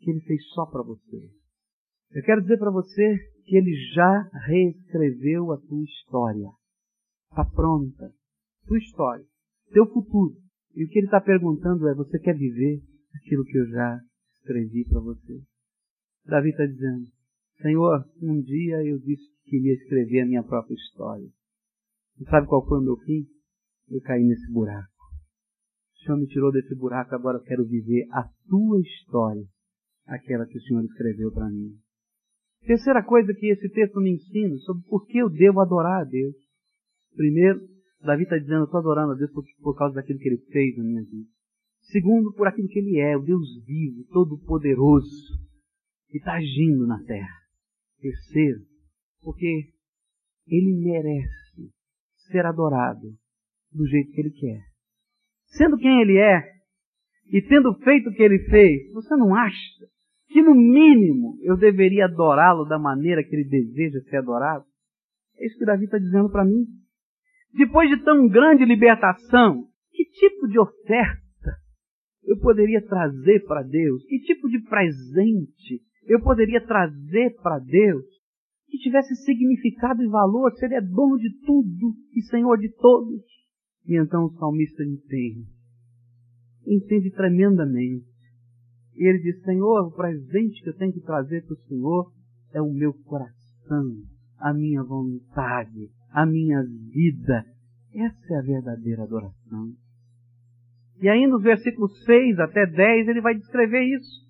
que 0.00 0.10
Ele 0.10 0.20
fez 0.22 0.44
só 0.48 0.66
para 0.66 0.82
você. 0.82 1.30
Eu 2.10 2.22
quero 2.24 2.42
dizer 2.42 2.58
para 2.58 2.72
você 2.72 3.18
que 3.44 3.56
Ele 3.56 3.72
já 3.94 4.28
reescreveu 4.46 5.52
a 5.52 5.58
tua 5.58 5.84
história. 5.84 6.48
Está 7.30 7.44
pronta 7.44 8.17
tua 8.68 8.78
história, 8.78 9.24
teu 9.72 9.86
futuro. 9.86 10.36
E 10.74 10.84
o 10.84 10.88
que 10.88 10.98
ele 10.98 11.06
está 11.06 11.20
perguntando 11.20 11.88
é: 11.88 11.94
você 11.94 12.18
quer 12.18 12.36
viver 12.36 12.80
aquilo 13.16 13.44
que 13.44 13.58
eu 13.58 13.66
já 13.68 13.98
escrevi 14.36 14.84
para 14.84 15.00
você? 15.00 15.42
Davi 16.26 16.50
está 16.50 16.66
dizendo: 16.66 17.06
Senhor, 17.60 18.04
um 18.22 18.40
dia 18.40 18.84
eu 18.84 18.98
disse 18.98 19.24
que 19.42 19.50
queria 19.50 19.74
escrever 19.74 20.20
a 20.20 20.26
minha 20.26 20.42
própria 20.42 20.74
história. 20.74 21.26
E 22.20 22.24
sabe 22.24 22.46
qual 22.46 22.66
foi 22.66 22.78
o 22.78 22.82
meu 22.82 22.96
fim? 22.98 23.26
Eu 23.88 24.00
caí 24.02 24.22
nesse 24.22 24.52
buraco. 24.52 24.88
O 25.94 26.04
Senhor 26.04 26.18
me 26.18 26.26
tirou 26.26 26.52
desse 26.52 26.74
buraco, 26.74 27.14
agora 27.14 27.38
eu 27.38 27.42
quero 27.42 27.66
viver 27.66 28.06
a 28.12 28.28
tua 28.48 28.80
história, 28.80 29.44
aquela 30.06 30.46
que 30.46 30.58
o 30.58 30.62
Senhor 30.62 30.84
escreveu 30.84 31.32
para 31.32 31.48
mim. 31.48 31.76
Terceira 32.66 33.02
coisa 33.02 33.32
que 33.34 33.46
esse 33.46 33.68
texto 33.70 34.00
me 34.00 34.12
ensina 34.12 34.56
sobre 34.58 34.84
por 34.88 35.06
que 35.06 35.18
eu 35.18 35.30
devo 35.30 35.60
adorar 35.60 36.02
a 36.02 36.04
Deus. 36.04 36.36
Primeiro, 37.16 37.60
Davi 38.00 38.22
está 38.22 38.38
dizendo, 38.38 38.60
eu 38.60 38.64
estou 38.64 38.80
adorando 38.80 39.12
a 39.12 39.14
Deus 39.16 39.30
por, 39.32 39.44
por 39.60 39.76
causa 39.76 39.96
daquilo 39.96 40.18
que 40.18 40.28
ele 40.28 40.44
fez 40.52 40.76
na 40.76 40.84
minha 40.84 41.02
vida. 41.02 41.28
Segundo, 41.90 42.32
por 42.34 42.46
aquilo 42.46 42.68
que 42.68 42.78
ele 42.78 42.98
é, 42.98 43.16
o 43.16 43.22
Deus 43.22 43.64
vivo, 43.64 44.04
todo-poderoso, 44.12 45.38
que 46.08 46.18
está 46.18 46.34
agindo 46.34 46.86
na 46.86 47.02
terra. 47.04 47.38
Terceiro, 48.00 48.60
porque 49.22 49.72
ele 50.46 50.80
merece 50.82 51.72
ser 52.30 52.46
adorado 52.46 53.08
do 53.72 53.86
jeito 53.86 54.12
que 54.12 54.20
ele 54.20 54.30
quer. 54.30 54.62
Sendo 55.46 55.78
quem 55.78 56.00
ele 56.00 56.18
é, 56.18 56.58
e 57.30 57.42
tendo 57.42 57.74
feito 57.80 58.10
o 58.10 58.12
que 58.12 58.22
ele 58.22 58.38
fez, 58.50 58.92
você 58.92 59.16
não 59.16 59.34
acha 59.34 59.56
que 60.28 60.42
no 60.42 60.54
mínimo 60.54 61.38
eu 61.42 61.56
deveria 61.56 62.04
adorá-lo 62.04 62.64
da 62.64 62.78
maneira 62.78 63.24
que 63.24 63.34
ele 63.34 63.48
deseja 63.48 64.00
ser 64.08 64.16
adorado? 64.16 64.64
É 65.36 65.46
isso 65.46 65.58
que 65.58 65.64
Davi 65.64 65.84
está 65.84 65.98
dizendo 65.98 66.30
para 66.30 66.44
mim. 66.44 66.66
Depois 67.54 67.88
de 67.88 68.02
tão 68.04 68.28
grande 68.28 68.64
libertação, 68.64 69.64
que 69.92 70.04
tipo 70.04 70.46
de 70.48 70.58
oferta 70.58 71.22
eu 72.24 72.38
poderia 72.38 72.84
trazer 72.86 73.44
para 73.46 73.62
Deus? 73.62 74.04
Que 74.04 74.18
tipo 74.20 74.48
de 74.48 74.60
presente 74.60 75.82
eu 76.06 76.22
poderia 76.22 76.64
trazer 76.64 77.34
para 77.42 77.58
Deus 77.58 78.04
que 78.68 78.78
tivesse 78.78 79.14
significado 79.24 80.02
e 80.02 80.08
valor, 80.08 80.52
se 80.52 80.64
ele 80.66 80.74
é 80.74 80.80
dono 80.80 81.16
de 81.16 81.30
tudo 81.44 81.94
e 82.14 82.22
Senhor 82.22 82.58
de 82.58 82.68
todos. 82.68 83.22
E 83.86 83.98
então 83.98 84.26
o 84.26 84.32
salmista 84.32 84.82
entende, 84.84 85.46
entende 86.66 87.10
tremendamente. 87.10 88.06
E 88.94 89.08
ele 89.08 89.20
diz, 89.20 89.42
Senhor, 89.42 89.86
o 89.86 89.94
presente 89.94 90.62
que 90.62 90.68
eu 90.68 90.76
tenho 90.76 90.92
que 90.92 91.00
trazer 91.00 91.44
para 91.46 91.54
o 91.54 91.62
Senhor 91.68 92.12
é 92.52 92.60
o 92.60 92.72
meu 92.72 92.92
coração, 92.92 94.02
a 94.38 94.52
minha 94.52 94.82
vontade, 94.82 95.88
a 96.12 96.26
minha 96.26 96.62
vida. 96.92 97.44
Essa 97.94 98.34
é 98.34 98.38
a 98.38 98.42
verdadeira 98.42 99.02
adoração. 99.02 99.72
E 101.00 101.08
aí 101.08 101.26
nos 101.26 101.42
versículos 101.42 102.04
6 102.04 102.38
até 102.40 102.66
10 102.66 103.08
ele 103.08 103.20
vai 103.20 103.34
descrever 103.34 103.82
isso. 103.82 104.26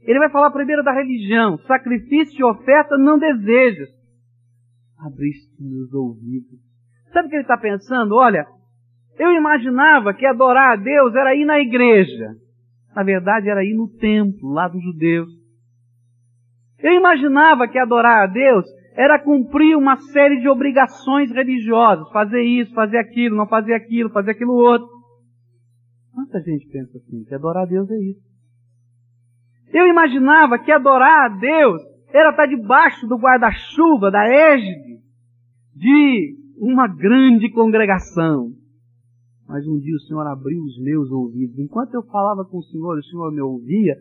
Ele 0.00 0.18
vai 0.18 0.30
falar 0.30 0.50
primeiro 0.50 0.82
da 0.82 0.92
religião. 0.92 1.58
Sacrifício 1.66 2.40
e 2.40 2.44
oferta 2.44 2.96
não 2.96 3.18
desejas. 3.18 3.88
Abriste 4.98 5.62
meus 5.62 5.92
ouvidos. 5.92 6.58
Sabe 7.12 7.26
o 7.26 7.30
que 7.30 7.36
ele 7.36 7.42
está 7.42 7.56
pensando? 7.56 8.14
Olha, 8.14 8.46
eu 9.18 9.32
imaginava 9.32 10.14
que 10.14 10.26
adorar 10.26 10.72
a 10.72 10.76
Deus 10.76 11.14
era 11.14 11.34
ir 11.34 11.44
na 11.44 11.60
igreja. 11.60 12.34
Na 12.94 13.02
verdade, 13.02 13.48
era 13.48 13.64
ir 13.64 13.74
no 13.74 13.88
templo, 13.88 14.50
lá 14.50 14.68
dos 14.68 14.82
judeus. 14.82 15.28
Eu 16.78 16.92
imaginava 16.92 17.68
que 17.68 17.78
adorar 17.78 18.24
a 18.24 18.26
Deus 18.26 18.64
era 18.94 19.22
cumprir 19.22 19.76
uma 19.76 19.96
série 19.96 20.40
de 20.40 20.48
obrigações 20.48 21.30
religiosas. 21.30 22.08
Fazer 22.10 22.42
isso, 22.42 22.74
fazer 22.74 22.98
aquilo, 22.98 23.36
não 23.36 23.46
fazer 23.46 23.74
aquilo, 23.74 24.10
fazer 24.10 24.32
aquilo 24.32 24.52
outro. 24.52 24.88
Quanta 26.12 26.40
gente 26.40 26.66
pensa 26.68 26.98
assim, 26.98 27.24
que 27.24 27.34
adorar 27.34 27.62
a 27.64 27.66
Deus 27.66 27.90
é 27.90 27.98
isso. 27.98 28.30
Eu 29.72 29.86
imaginava 29.86 30.58
que 30.58 30.72
adorar 30.72 31.26
a 31.30 31.36
Deus 31.36 31.80
era 32.12 32.30
estar 32.30 32.46
debaixo 32.46 33.06
do 33.06 33.16
guarda-chuva, 33.16 34.10
da 34.10 34.26
égide, 34.26 35.00
de 35.74 36.36
uma 36.58 36.88
grande 36.88 37.50
congregação. 37.52 38.52
Mas 39.48 39.66
um 39.66 39.78
dia 39.78 39.94
o 39.94 40.00
Senhor 40.00 40.26
abriu 40.26 40.62
os 40.62 40.78
meus 40.82 41.10
ouvidos. 41.10 41.58
Enquanto 41.58 41.94
eu 41.94 42.02
falava 42.02 42.44
com 42.44 42.58
o 42.58 42.62
Senhor, 42.64 42.98
o 42.98 43.02
Senhor 43.04 43.32
me 43.32 43.40
ouvia, 43.40 43.96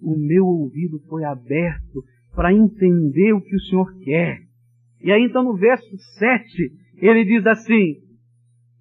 o 0.00 0.16
meu 0.16 0.46
ouvido 0.46 0.98
foi 1.08 1.24
aberto 1.24 2.04
para 2.34 2.52
entender 2.52 3.32
o 3.32 3.40
que 3.40 3.54
o 3.54 3.60
Senhor 3.60 3.98
quer. 4.00 4.40
E 5.00 5.12
aí 5.12 5.22
então 5.22 5.44
no 5.44 5.56
verso 5.56 5.96
7, 6.18 6.72
ele 6.96 7.24
diz 7.24 7.46
assim, 7.46 7.96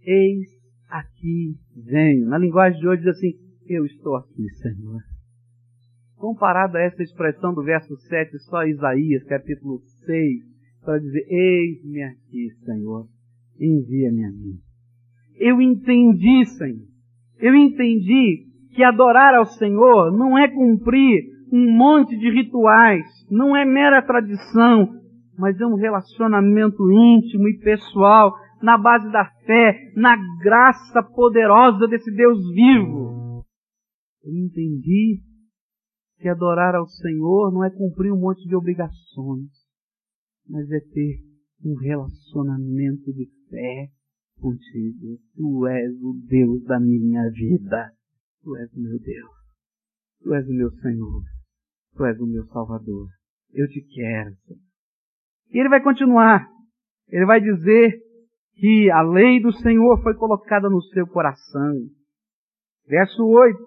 Eis 0.06 0.50
aqui 0.89 1.56
venho. 1.76 2.28
Na 2.28 2.38
linguagem 2.38 2.80
de 2.80 2.88
hoje 2.88 3.02
diz 3.04 3.16
assim, 3.16 3.34
eu 3.68 3.86
estou 3.86 4.16
aqui, 4.16 4.48
Senhor. 4.62 5.02
Comparado 6.18 6.78
a 6.78 6.82
essa 6.82 7.02
expressão 7.02 7.54
do 7.54 7.63
verso 7.63 7.96
7, 7.98 8.38
só 8.39 8.66
Isaías, 8.66 9.24
capítulo 9.24 9.82
6, 10.06 10.44
para 10.84 11.00
dizer, 11.00 11.26
eis-me 11.28 12.04
aqui, 12.04 12.50
Senhor, 12.63 13.08
envia-me 13.60 14.26
a 14.26 14.32
mim. 14.32 14.60
Eu 15.36 15.62
entendi, 15.62 16.46
Senhor. 16.46 16.88
Eu 17.39 17.56
entendi 17.56 18.48
que 18.74 18.84
adorar 18.84 19.34
ao 19.36 19.46
Senhor 19.46 20.12
não 20.16 20.38
é 20.38 20.48
cumprir 20.48 21.33
um 21.54 21.72
monte 21.72 22.18
de 22.18 22.32
rituais, 22.32 23.06
não 23.30 23.56
é 23.56 23.63
mera 23.63 24.02
tradição, 24.02 25.00
mas 25.38 25.60
é 25.62 25.66
um 25.68 25.76
relacionamento 25.76 26.92
íntimo 26.92 27.48
e 27.48 27.60
pessoal, 27.60 28.34
na 28.60 28.76
base 28.76 29.12
da 29.12 29.24
fé, 29.46 29.94
na 29.96 30.16
graça 30.42 31.04
poderosa 31.04 31.88
desse 31.88 32.12
Deus 32.16 32.39
vivo. 32.56 33.46
Eu 34.24 34.34
entendi 34.36 35.22
que 36.18 36.28
adorar 36.28 36.74
ao 36.74 36.88
Senhor 36.88 37.54
não 37.54 37.63
é 37.63 37.70
cumprir 37.70 38.12
um 38.12 38.20
monte 38.20 38.48
de 38.48 38.56
obrigações, 38.56 39.52
mas 40.50 40.72
é 40.72 40.80
ter 40.80 41.20
um 41.63 41.76
relacionamento 41.76 43.13
de 43.13 43.28
fé 43.50 43.89
contigo. 44.39 45.20
Tu 45.36 45.68
és 45.68 46.02
o 46.02 46.13
Deus 46.28 46.63
da 46.63 46.80
minha 46.80 47.30
vida. 47.30 47.92
Tu 48.42 48.58
és 48.58 48.74
meu 48.74 49.00
Deus. 49.00 49.32
Tu 50.24 50.34
és 50.34 50.48
o 50.48 50.54
meu 50.54 50.72
Senhor. 50.72 51.33
Tu 51.95 52.06
és 52.06 52.19
o 52.19 52.25
meu 52.25 52.45
Salvador. 52.45 53.08
Eu 53.53 53.67
te 53.67 53.82
quero, 53.82 54.36
Senhor. 54.45 54.60
E 55.51 55.60
ele 55.60 55.69
vai 55.69 55.82
continuar. 55.82 56.47
Ele 57.10 57.25
vai 57.25 57.39
dizer 57.39 57.99
que 58.56 58.89
a 58.91 59.01
lei 59.01 59.39
do 59.39 59.51
Senhor 59.51 60.01
foi 60.01 60.15
colocada 60.15 60.69
no 60.69 60.82
seu 60.82 61.06
coração. 61.06 61.73
Verso 62.88 63.23
8. 63.23 63.58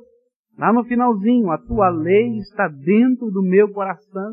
Lá 0.58 0.72
no 0.72 0.84
finalzinho, 0.84 1.50
a 1.50 1.58
tua 1.58 1.88
lei 1.90 2.38
está 2.38 2.66
dentro 2.66 3.30
do 3.30 3.42
meu 3.42 3.72
coração. 3.72 4.32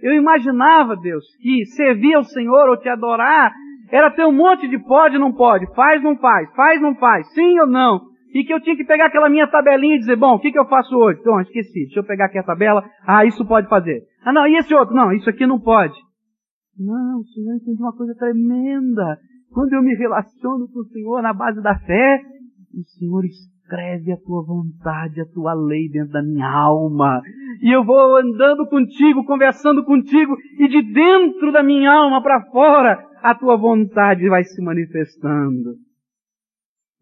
Eu 0.00 0.12
imaginava, 0.12 0.96
Deus, 0.96 1.24
que 1.42 1.66
servir 1.66 2.14
ao 2.14 2.24
Senhor 2.24 2.68
ou 2.68 2.76
te 2.76 2.88
adorar 2.88 3.52
era 3.90 4.10
ter 4.10 4.24
um 4.24 4.32
monte 4.32 4.68
de 4.68 4.78
pode, 4.78 5.18
não 5.18 5.32
pode, 5.32 5.66
faz, 5.74 6.02
não 6.02 6.16
faz, 6.18 6.54
faz, 6.54 6.80
não 6.80 6.94
faz, 6.94 7.32
sim 7.32 7.58
ou 7.60 7.66
não. 7.66 8.00
E 8.34 8.44
que 8.44 8.52
eu 8.52 8.60
tinha 8.60 8.76
que 8.76 8.84
pegar 8.84 9.06
aquela 9.06 9.28
minha 9.28 9.46
tabelinha 9.46 9.96
e 9.96 9.98
dizer, 9.98 10.16
bom, 10.16 10.34
o 10.34 10.38
que, 10.38 10.52
que 10.52 10.58
eu 10.58 10.66
faço 10.66 10.94
hoje? 10.94 11.20
Então, 11.20 11.40
esqueci, 11.40 11.84
deixa 11.84 12.00
eu 12.00 12.04
pegar 12.04 12.26
aqui 12.26 12.38
a 12.38 12.42
tabela, 12.42 12.84
ah, 13.06 13.24
isso 13.24 13.46
pode 13.46 13.68
fazer. 13.68 14.02
Ah, 14.24 14.32
não, 14.32 14.46
e 14.46 14.56
esse 14.56 14.74
outro? 14.74 14.94
Não, 14.94 15.12
isso 15.12 15.28
aqui 15.30 15.46
não 15.46 15.58
pode. 15.58 15.94
Não, 16.78 17.20
o 17.20 17.24
Senhor 17.24 17.56
entende 17.56 17.82
uma 17.82 17.96
coisa 17.96 18.14
tremenda. 18.14 19.18
Quando 19.52 19.72
eu 19.72 19.82
me 19.82 19.94
relaciono 19.94 20.68
com 20.68 20.80
o 20.80 20.84
Senhor 20.84 21.22
na 21.22 21.32
base 21.32 21.62
da 21.62 21.78
fé, 21.78 22.22
o 22.74 22.84
Senhor 22.98 23.24
escreve 23.24 24.12
a 24.12 24.16
tua 24.16 24.44
vontade, 24.44 25.20
a 25.20 25.26
tua 25.26 25.54
lei 25.54 25.88
dentro 25.88 26.12
da 26.12 26.22
minha 26.22 26.48
alma. 26.48 27.20
E 27.62 27.74
eu 27.74 27.84
vou 27.84 28.16
andando 28.16 28.66
contigo, 28.66 29.24
conversando 29.24 29.84
contigo, 29.84 30.36
e 30.58 30.68
de 30.68 30.82
dentro 30.92 31.50
da 31.50 31.62
minha 31.62 31.90
alma 31.90 32.22
para 32.22 32.44
fora, 32.50 33.04
a 33.22 33.34
tua 33.34 33.56
vontade 33.56 34.28
vai 34.28 34.44
se 34.44 34.62
manifestando. 34.62 35.87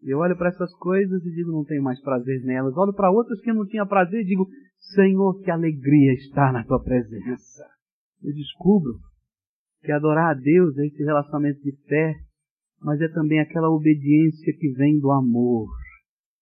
Eu 0.07 0.19
olho 0.19 0.37
para 0.37 0.49
essas 0.49 0.73
coisas 0.75 1.21
e 1.25 1.31
digo, 1.31 1.51
não 1.51 1.65
tenho 1.65 1.83
mais 1.83 2.01
prazer 2.01 2.41
nelas. 2.43 2.75
Olho 2.77 2.93
para 2.93 3.11
outras 3.11 3.41
que 3.41 3.51
eu 3.51 3.55
não 3.55 3.65
tinha 3.65 3.85
prazer 3.85 4.21
e 4.21 4.25
digo, 4.25 4.47
Senhor, 4.95 5.41
que 5.41 5.51
alegria 5.51 6.13
estar 6.13 6.53
na 6.53 6.63
tua 6.63 6.81
presença. 6.81 7.65
Eu 8.23 8.33
descubro 8.33 8.93
que 9.83 9.91
adorar 9.91 10.31
a 10.31 10.33
Deus 10.33 10.77
é 10.77 10.85
esse 10.85 11.03
relacionamento 11.03 11.61
de 11.61 11.73
fé, 11.87 12.15
mas 12.81 13.01
é 13.01 13.09
também 13.09 13.41
aquela 13.41 13.69
obediência 13.69 14.53
que 14.57 14.71
vem 14.71 14.97
do 14.97 15.11
amor. 15.11 15.67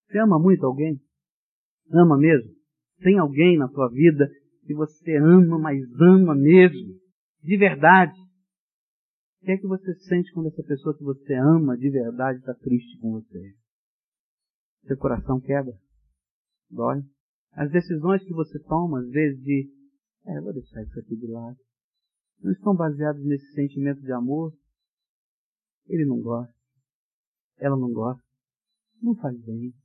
Você 0.07 0.19
ama 0.19 0.37
muito 0.39 0.63
alguém? 0.63 0.99
Ama 1.91 2.17
mesmo? 2.17 2.51
Tem 3.01 3.17
alguém 3.17 3.57
na 3.57 3.67
tua 3.67 3.89
vida 3.89 4.29
que 4.65 4.75
você 4.75 5.17
ama, 5.17 5.57
mas 5.57 5.79
ama 5.99 6.35
mesmo? 6.35 6.93
De 7.43 7.57
verdade? 7.57 8.13
Que 9.45 9.51
é 9.51 9.57
que 9.59 9.67
você 9.67 9.93
sente 9.93 10.33
quando 10.33 10.47
essa 10.47 10.63
pessoa 10.63 10.97
que 10.97 11.03
você 11.03 11.35
ama 11.35 11.77
de 11.77 11.87
verdade 11.87 12.39
está 12.39 12.55
triste 12.55 12.97
com 12.97 13.11
você? 13.11 13.55
Seu 14.87 14.97
coração 14.97 15.39
quebra? 15.39 15.71
Dói? 16.67 17.03
As 17.51 17.71
decisões 17.71 18.23
que 18.23 18.33
você 18.33 18.57
toma, 18.63 19.01
às 19.01 19.09
vezes, 19.11 19.39
de, 19.43 19.71
é, 20.25 20.41
vou 20.41 20.51
deixar 20.51 20.81
isso 20.81 20.99
aqui 20.99 21.15
de 21.15 21.27
lado, 21.27 21.59
não 22.41 22.53
estão 22.53 22.75
baseadas 22.75 23.23
nesse 23.23 23.53
sentimento 23.53 24.01
de 24.01 24.11
amor? 24.11 24.51
Ele 25.85 26.05
não 26.05 26.19
gosta. 26.23 26.55
Ela 27.59 27.77
não 27.77 27.93
gosta. 27.93 28.23
Não 28.99 29.13
faz 29.15 29.39
bem. 29.45 29.75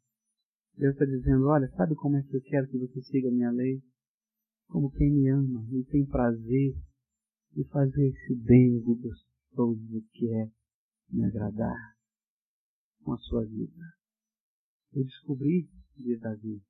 Deus 0.78 0.94
está 0.94 1.04
dizendo, 1.04 1.48
olha, 1.48 1.68
sabe 1.76 1.94
como 1.96 2.16
é 2.16 2.22
que 2.22 2.34
eu 2.34 2.40
quero 2.40 2.66
que 2.66 2.78
você 2.78 3.02
siga 3.02 3.28
a 3.28 3.32
minha 3.32 3.50
lei? 3.50 3.82
Como 4.68 4.90
quem 4.90 5.12
me 5.12 5.28
ama 5.28 5.66
e 5.70 5.84
tem 5.84 6.06
prazer 6.06 6.74
de 7.52 7.64
fazer 7.64 8.08
esse 8.08 8.34
bem 8.36 8.80
gostoso 8.80 9.29
que 10.12 10.28
é 10.28 10.50
me 11.10 11.24
agradar 11.24 11.96
com 13.02 13.12
a 13.12 13.18
sua 13.18 13.44
vida. 13.44 13.82
Eu 14.92 15.04
descobri, 15.04 15.68
diz 15.96 16.20
Davi, 16.20 16.62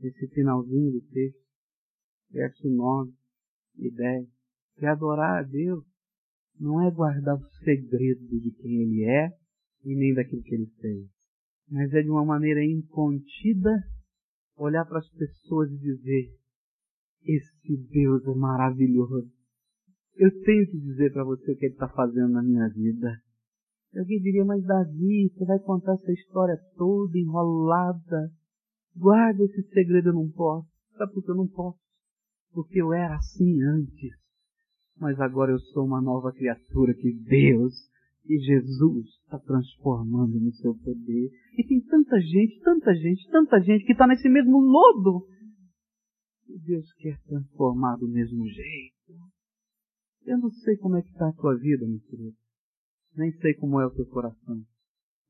esse 0.00 0.28
finalzinho 0.28 0.92
do 0.92 1.00
texto, 1.08 1.46
verso 2.30 2.68
9 2.68 3.12
e 3.76 3.90
10, 3.90 4.28
que 4.76 4.86
adorar 4.86 5.40
a 5.40 5.42
Deus 5.42 5.84
não 6.58 6.86
é 6.86 6.90
guardar 6.90 7.36
o 7.36 7.50
segredo 7.64 8.26
de 8.40 8.50
quem 8.52 8.82
Ele 8.82 9.04
é 9.04 9.36
e 9.84 9.94
nem 9.94 10.14
daquilo 10.14 10.42
que 10.42 10.54
Ele 10.54 10.66
fez 10.80 11.12
mas 11.72 11.90
é 11.94 12.02
de 12.02 12.10
uma 12.10 12.24
maneira 12.24 12.62
incontida 12.62 13.70
olhar 14.56 14.84
para 14.84 14.98
as 14.98 15.08
pessoas 15.08 15.70
e 15.70 15.78
dizer: 15.78 16.30
Esse 17.24 17.76
Deus 17.88 18.26
é 18.26 18.34
maravilhoso. 18.34 19.32
Eu 20.16 20.30
tenho 20.42 20.66
que 20.70 20.78
dizer 20.78 21.12
para 21.12 21.24
você 21.24 21.52
o 21.52 21.56
que 21.56 21.66
Ele 21.66 21.74
está 21.74 21.88
fazendo 21.88 22.32
na 22.32 22.42
minha 22.42 22.68
vida. 22.68 23.20
Alguém 23.96 24.20
diria, 24.20 24.44
mas 24.44 24.64
Davi, 24.64 25.30
você 25.30 25.44
vai 25.44 25.58
contar 25.58 25.94
essa 25.94 26.12
história 26.12 26.56
toda 26.76 27.18
enrolada. 27.18 28.30
Guarda 28.96 29.42
esse 29.44 29.62
segredo, 29.70 30.10
eu 30.10 30.14
não 30.14 30.30
posso. 30.30 30.68
Sabe 30.96 31.12
por 31.12 31.24
que 31.24 31.30
eu 31.30 31.34
não 31.34 31.48
posso? 31.48 31.78
Porque 32.52 32.80
eu 32.80 32.92
era 32.92 33.16
assim 33.16 33.62
antes. 33.62 34.12
Mas 34.98 35.18
agora 35.20 35.52
eu 35.52 35.58
sou 35.58 35.84
uma 35.84 36.00
nova 36.00 36.32
criatura 36.32 36.94
que 36.94 37.12
Deus 37.12 37.74
e 38.24 38.38
Jesus 38.38 39.06
está 39.24 39.38
transformando 39.38 40.38
no 40.38 40.52
seu 40.52 40.74
poder. 40.74 41.30
E 41.58 41.66
tem 41.66 41.80
tanta 41.80 42.20
gente, 42.20 42.60
tanta 42.60 42.94
gente, 42.94 43.28
tanta 43.30 43.60
gente 43.60 43.84
que 43.84 43.92
está 43.92 44.06
nesse 44.06 44.28
mesmo 44.28 44.58
lodo. 44.58 45.26
E 46.48 46.58
Deus 46.58 46.92
quer 46.94 47.18
transformar 47.26 47.96
do 47.96 48.08
mesmo 48.08 48.46
jeito. 48.46 49.01
Eu 50.24 50.38
não 50.38 50.50
sei 50.50 50.76
como 50.76 50.96
é 50.96 51.02
que 51.02 51.10
está 51.10 51.28
a 51.28 51.32
tua 51.32 51.56
vida, 51.56 51.86
meu 51.86 52.00
querido. 52.00 52.36
Nem 53.16 53.32
sei 53.38 53.54
como 53.54 53.80
é 53.80 53.86
o 53.86 53.90
teu 53.90 54.06
coração. 54.06 54.62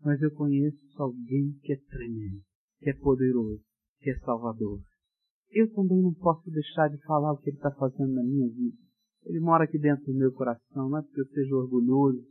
Mas 0.04 0.20
eu 0.20 0.30
conheço 0.32 0.78
alguém 0.96 1.52
que 1.62 1.72
é 1.72 1.76
tremendo, 1.76 2.42
que 2.80 2.90
é 2.90 2.94
poderoso, 2.94 3.62
que 4.00 4.10
é 4.10 4.18
salvador. 4.18 4.80
Eu 5.50 5.72
também 5.72 6.00
não 6.00 6.12
posso 6.14 6.50
deixar 6.50 6.88
de 6.88 6.98
falar 7.04 7.32
o 7.32 7.38
que 7.38 7.50
ele 7.50 7.56
está 7.56 7.70
fazendo 7.72 8.12
na 8.12 8.22
minha 8.22 8.48
vida. 8.48 8.76
Ele 9.24 9.40
mora 9.40 9.64
aqui 9.64 9.78
dentro 9.78 10.06
do 10.06 10.18
meu 10.18 10.32
coração, 10.32 10.88
não 10.88 10.98
é 10.98 11.02
porque 11.02 11.20
eu 11.20 11.26
seja 11.26 11.54
orgulhoso, 11.54 12.26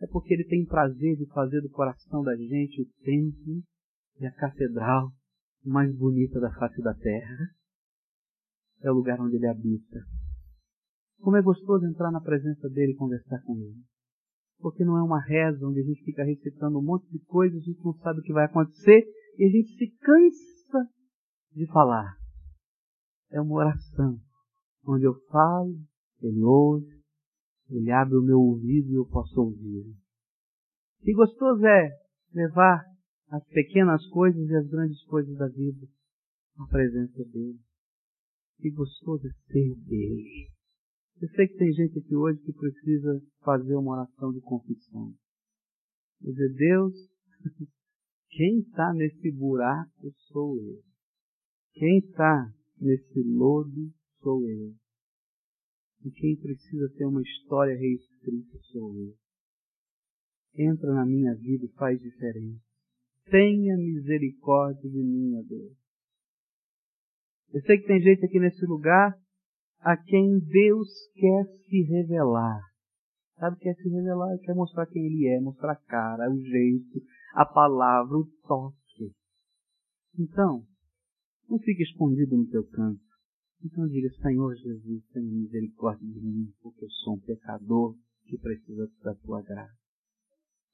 é 0.00 0.06
porque 0.06 0.34
ele 0.34 0.44
tem 0.44 0.64
prazer 0.64 1.16
de 1.16 1.26
fazer 1.26 1.60
do 1.60 1.70
coração 1.70 2.22
da 2.22 2.34
gente 2.36 2.82
o 2.82 2.86
templo 3.04 3.62
e 4.18 4.26
a 4.26 4.32
catedral 4.32 5.12
mais 5.64 5.94
bonita 5.94 6.40
da 6.40 6.50
face 6.54 6.82
da 6.82 6.94
terra. 6.94 7.50
É 8.82 8.90
o 8.90 8.94
lugar 8.94 9.20
onde 9.20 9.36
ele 9.36 9.46
habita. 9.46 10.00
Como 11.20 11.36
é 11.36 11.42
gostoso 11.42 11.86
entrar 11.86 12.10
na 12.10 12.20
presença 12.20 12.68
dele 12.68 12.92
e 12.92 12.96
conversar 12.96 13.42
com 13.42 13.56
ele. 13.56 13.82
Porque 14.58 14.84
não 14.84 14.96
é 14.96 15.02
uma 15.02 15.20
reza 15.20 15.66
onde 15.66 15.80
a 15.80 15.84
gente 15.84 16.04
fica 16.04 16.24
recitando 16.24 16.78
um 16.78 16.82
monte 16.82 17.10
de 17.10 17.18
coisas, 17.20 17.60
a 17.60 17.64
gente 17.64 17.82
não 17.84 17.94
sabe 17.94 18.20
o 18.20 18.22
que 18.22 18.32
vai 18.32 18.44
acontecer 18.44 19.04
e 19.38 19.44
a 19.44 19.48
gente 19.48 19.76
se 19.76 19.88
cansa 19.98 20.88
de 21.54 21.66
falar. 21.66 22.16
É 23.30 23.40
uma 23.40 23.54
oração 23.54 24.18
onde 24.86 25.04
eu 25.04 25.14
falo, 25.30 25.78
ele 26.20 26.42
ouve, 26.42 27.00
ele 27.68 27.90
abre 27.90 28.16
o 28.16 28.22
meu 28.22 28.38
ouvido 28.38 28.90
e 28.90 28.94
eu 28.94 29.06
posso 29.06 29.40
ouvir. 29.40 29.94
Que 31.02 31.12
gostoso 31.12 31.64
é 31.64 31.90
levar 32.32 32.84
as 33.28 33.44
pequenas 33.48 34.06
coisas 34.08 34.48
e 34.48 34.56
as 34.56 34.66
grandes 34.68 35.02
coisas 35.04 35.36
da 35.36 35.48
vida 35.48 35.86
na 36.56 36.66
presença 36.66 37.24
dele. 37.24 37.60
Que 38.58 38.70
gostoso 38.70 39.26
é 39.26 39.52
ser 39.52 39.74
dele. 39.76 40.50
Eu 41.20 41.28
sei 41.28 41.48
que 41.48 41.58
tem 41.58 41.70
gente 41.72 41.98
aqui 41.98 42.16
hoje 42.16 42.40
que 42.40 42.52
precisa 42.52 43.22
fazer 43.44 43.74
uma 43.74 43.92
oração 43.92 44.32
de 44.32 44.40
confissão. 44.40 45.14
Dizer, 46.18 46.54
Deus, 46.54 46.94
quem 48.30 48.60
está 48.60 48.94
nesse 48.94 49.30
buraco 49.30 50.10
sou 50.28 50.56
eu. 50.56 50.82
Quem 51.74 51.98
está 51.98 52.50
nesse 52.80 53.22
lodo 53.22 53.92
sou 54.22 54.48
eu. 54.48 54.74
E 56.06 56.10
quem 56.10 56.36
precisa 56.36 56.88
ter 56.96 57.04
uma 57.04 57.20
história 57.20 57.76
reescrita 57.76 58.58
sou 58.72 58.96
eu. 58.96 59.14
Entra 60.54 60.94
na 60.94 61.04
minha 61.04 61.34
vida 61.34 61.66
e 61.66 61.74
faz 61.74 62.00
diferença. 62.00 62.64
Tenha 63.26 63.76
misericórdia 63.76 64.88
de 64.88 65.02
mim, 65.02 65.36
ó 65.36 65.42
Deus. 65.42 65.76
Eu 67.52 67.60
sei 67.60 67.78
que 67.78 67.86
tem 67.86 68.00
gente 68.00 68.24
aqui 68.24 68.40
nesse 68.40 68.64
lugar 68.64 69.14
a 69.80 69.96
quem 69.96 70.38
Deus 70.38 70.88
quer 71.14 71.44
se 71.64 71.82
revelar. 71.82 72.60
Sabe, 73.38 73.56
quer 73.58 73.74
se 73.76 73.88
revelar, 73.88 74.36
quer 74.38 74.54
mostrar 74.54 74.86
quem 74.86 75.06
Ele 75.06 75.26
é, 75.28 75.40
mostrar 75.40 75.72
a 75.72 75.76
cara, 75.76 76.30
o 76.30 76.38
jeito, 76.38 77.00
a 77.34 77.46
palavra, 77.46 78.16
o 78.16 78.26
toque. 78.46 79.14
Então, 80.18 80.66
não 81.48 81.58
fique 81.58 81.82
escondido 81.82 82.36
no 82.36 82.46
teu 82.48 82.64
canto. 82.68 83.00
Então 83.62 83.86
diga, 83.88 84.08
Senhor 84.22 84.54
Jesus, 84.56 85.04
tenha 85.12 85.30
misericórdia 85.30 86.06
de 86.06 86.20
mim, 86.20 86.52
porque 86.62 86.84
eu 86.84 86.90
sou 86.90 87.14
um 87.14 87.20
pecador 87.20 87.94
que 88.24 88.38
precisa 88.38 88.90
da 89.02 89.14
tua 89.16 89.42
graça. 89.42 89.80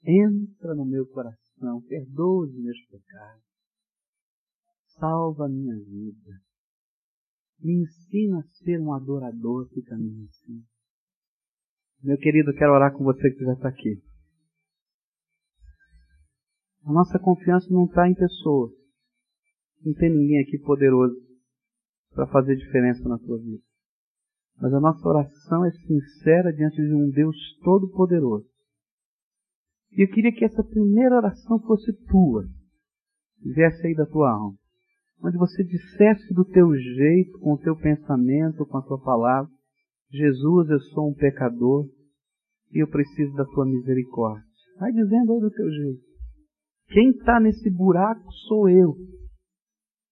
Entra 0.05 0.75
no 0.75 0.85
meu 0.85 1.07
coração, 1.07 1.83
perdoa 1.83 2.47
os 2.47 2.55
meus 2.55 2.81
pecados. 2.87 3.43
Salva 4.99 5.47
a 5.47 5.49
minha 5.49 5.77
vida. 5.77 6.46
Me 7.61 7.83
ensina 7.83 8.41
a 8.41 8.43
ser 8.43 8.81
um 8.81 8.93
adorador 8.93 9.69
que 9.71 9.83
caminha 9.83 10.27
assim. 10.27 10.63
Meu 12.03 12.19
querido, 12.19 12.53
quero 12.53 12.73
orar 12.73 12.93
com 12.93 13.05
você 13.05 13.31
que 13.31 13.45
já 13.45 13.53
está 13.55 13.69
aqui. 13.69 14.03
A 16.85 16.93
nossa 16.93 17.19
confiança 17.19 17.67
não 17.71 17.87
está 17.87 18.09
em 18.09 18.15
pessoas. 18.15 18.73
Não 19.85 19.95
tem 19.95 20.11
ninguém 20.11 20.43
aqui 20.43 20.59
poderoso 20.59 21.17
para 22.13 22.27
fazer 22.29 22.57
diferença 22.57 23.09
na 23.09 23.19
tua 23.19 23.39
vida. 23.39 23.63
Mas 24.61 24.73
a 24.73 24.81
nossa 24.81 25.07
oração 25.09 25.65
é 25.65 25.71
sincera 25.71 26.53
diante 26.53 26.77
de 26.77 26.95
um 26.95 27.11
Deus 27.11 27.37
todo-poderoso. 27.63 28.49
E 29.93 30.03
eu 30.03 30.09
queria 30.11 30.33
que 30.33 30.45
essa 30.45 30.63
primeira 30.63 31.17
oração 31.17 31.59
fosse 31.61 31.93
tua, 32.05 32.47
viesse 33.43 33.87
aí 33.87 33.95
da 33.95 34.07
tua 34.07 34.31
alma 34.31 34.59
onde 35.23 35.37
você 35.37 35.65
dissesse 35.65 36.35
do 36.35 36.45
teu 36.45 36.75
jeito, 36.75 37.39
com 37.41 37.55
o 37.55 37.59
teu 37.59 37.77
pensamento, 37.77 38.67
com 38.67 38.79
a 38.79 38.83
tua 38.83 39.01
palavra, 39.01 39.51
Jesus, 40.11 40.71
eu 40.71 40.81
sou 40.81 41.11
um 41.11 41.15
pecador 41.15 41.89
e 42.73 42.83
eu 42.83 42.89
preciso 42.89 43.35
da 43.35 43.45
tua 43.45 43.67
misericórdia. 43.67 44.45
Vai 44.79 44.93
dizendo 44.93 45.33
aí 45.33 45.41
do 45.41 45.51
teu 45.51 45.71
jeito. 45.71 46.03
Quem 46.89 47.11
está 47.11 47.41
nesse 47.41 47.71
buraco 47.71 48.31
sou 48.47 48.69
eu. 48.69 48.95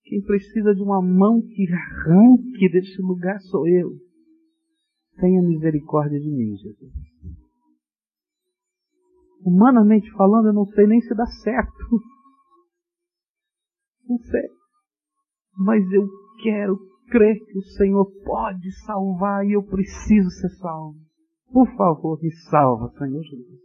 Quem 0.04 0.20
precisa 0.22 0.74
de 0.74 0.82
uma 0.82 1.00
mão 1.00 1.40
que 1.40 1.66
arranque 1.72 2.68
desse 2.70 3.00
lugar 3.00 3.38
sou 3.40 3.68
eu. 3.68 3.90
Tenha 5.16 5.40
misericórdia 5.42 6.18
de 6.18 6.28
mim, 6.28 6.56
Jesus. 6.56 6.92
Humanamente 9.42 10.10
falando, 10.12 10.48
eu 10.48 10.52
não 10.52 10.66
sei 10.66 10.86
nem 10.86 11.00
se 11.00 11.14
dá 11.14 11.26
certo. 11.26 12.00
Não 14.08 14.18
sei 14.18 14.53
mas 15.56 15.84
eu 15.92 16.08
quero 16.42 16.78
crer 17.08 17.38
que 17.46 17.58
o 17.58 17.62
Senhor 17.62 18.06
pode 18.24 18.72
salvar 18.84 19.46
e 19.46 19.52
eu 19.52 19.62
preciso 19.62 20.30
ser 20.30 20.50
salvo. 20.56 20.98
Por 21.52 21.68
favor, 21.76 22.20
me 22.20 22.30
salva, 22.50 22.90
Senhor 22.98 23.22
Jesus. 23.22 23.60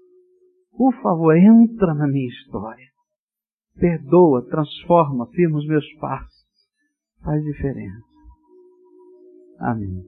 Por 0.78 0.94
favor, 1.02 1.36
entra 1.36 1.94
na 1.94 2.08
minha 2.08 2.28
história. 2.28 2.88
Perdoa, 3.76 4.46
transforma, 4.48 5.28
firma 5.28 5.58
os 5.58 5.68
meus 5.68 5.86
passos. 5.96 6.48
Faz 7.24 7.44
diferença. 7.44 8.06
Amém. 9.60 10.04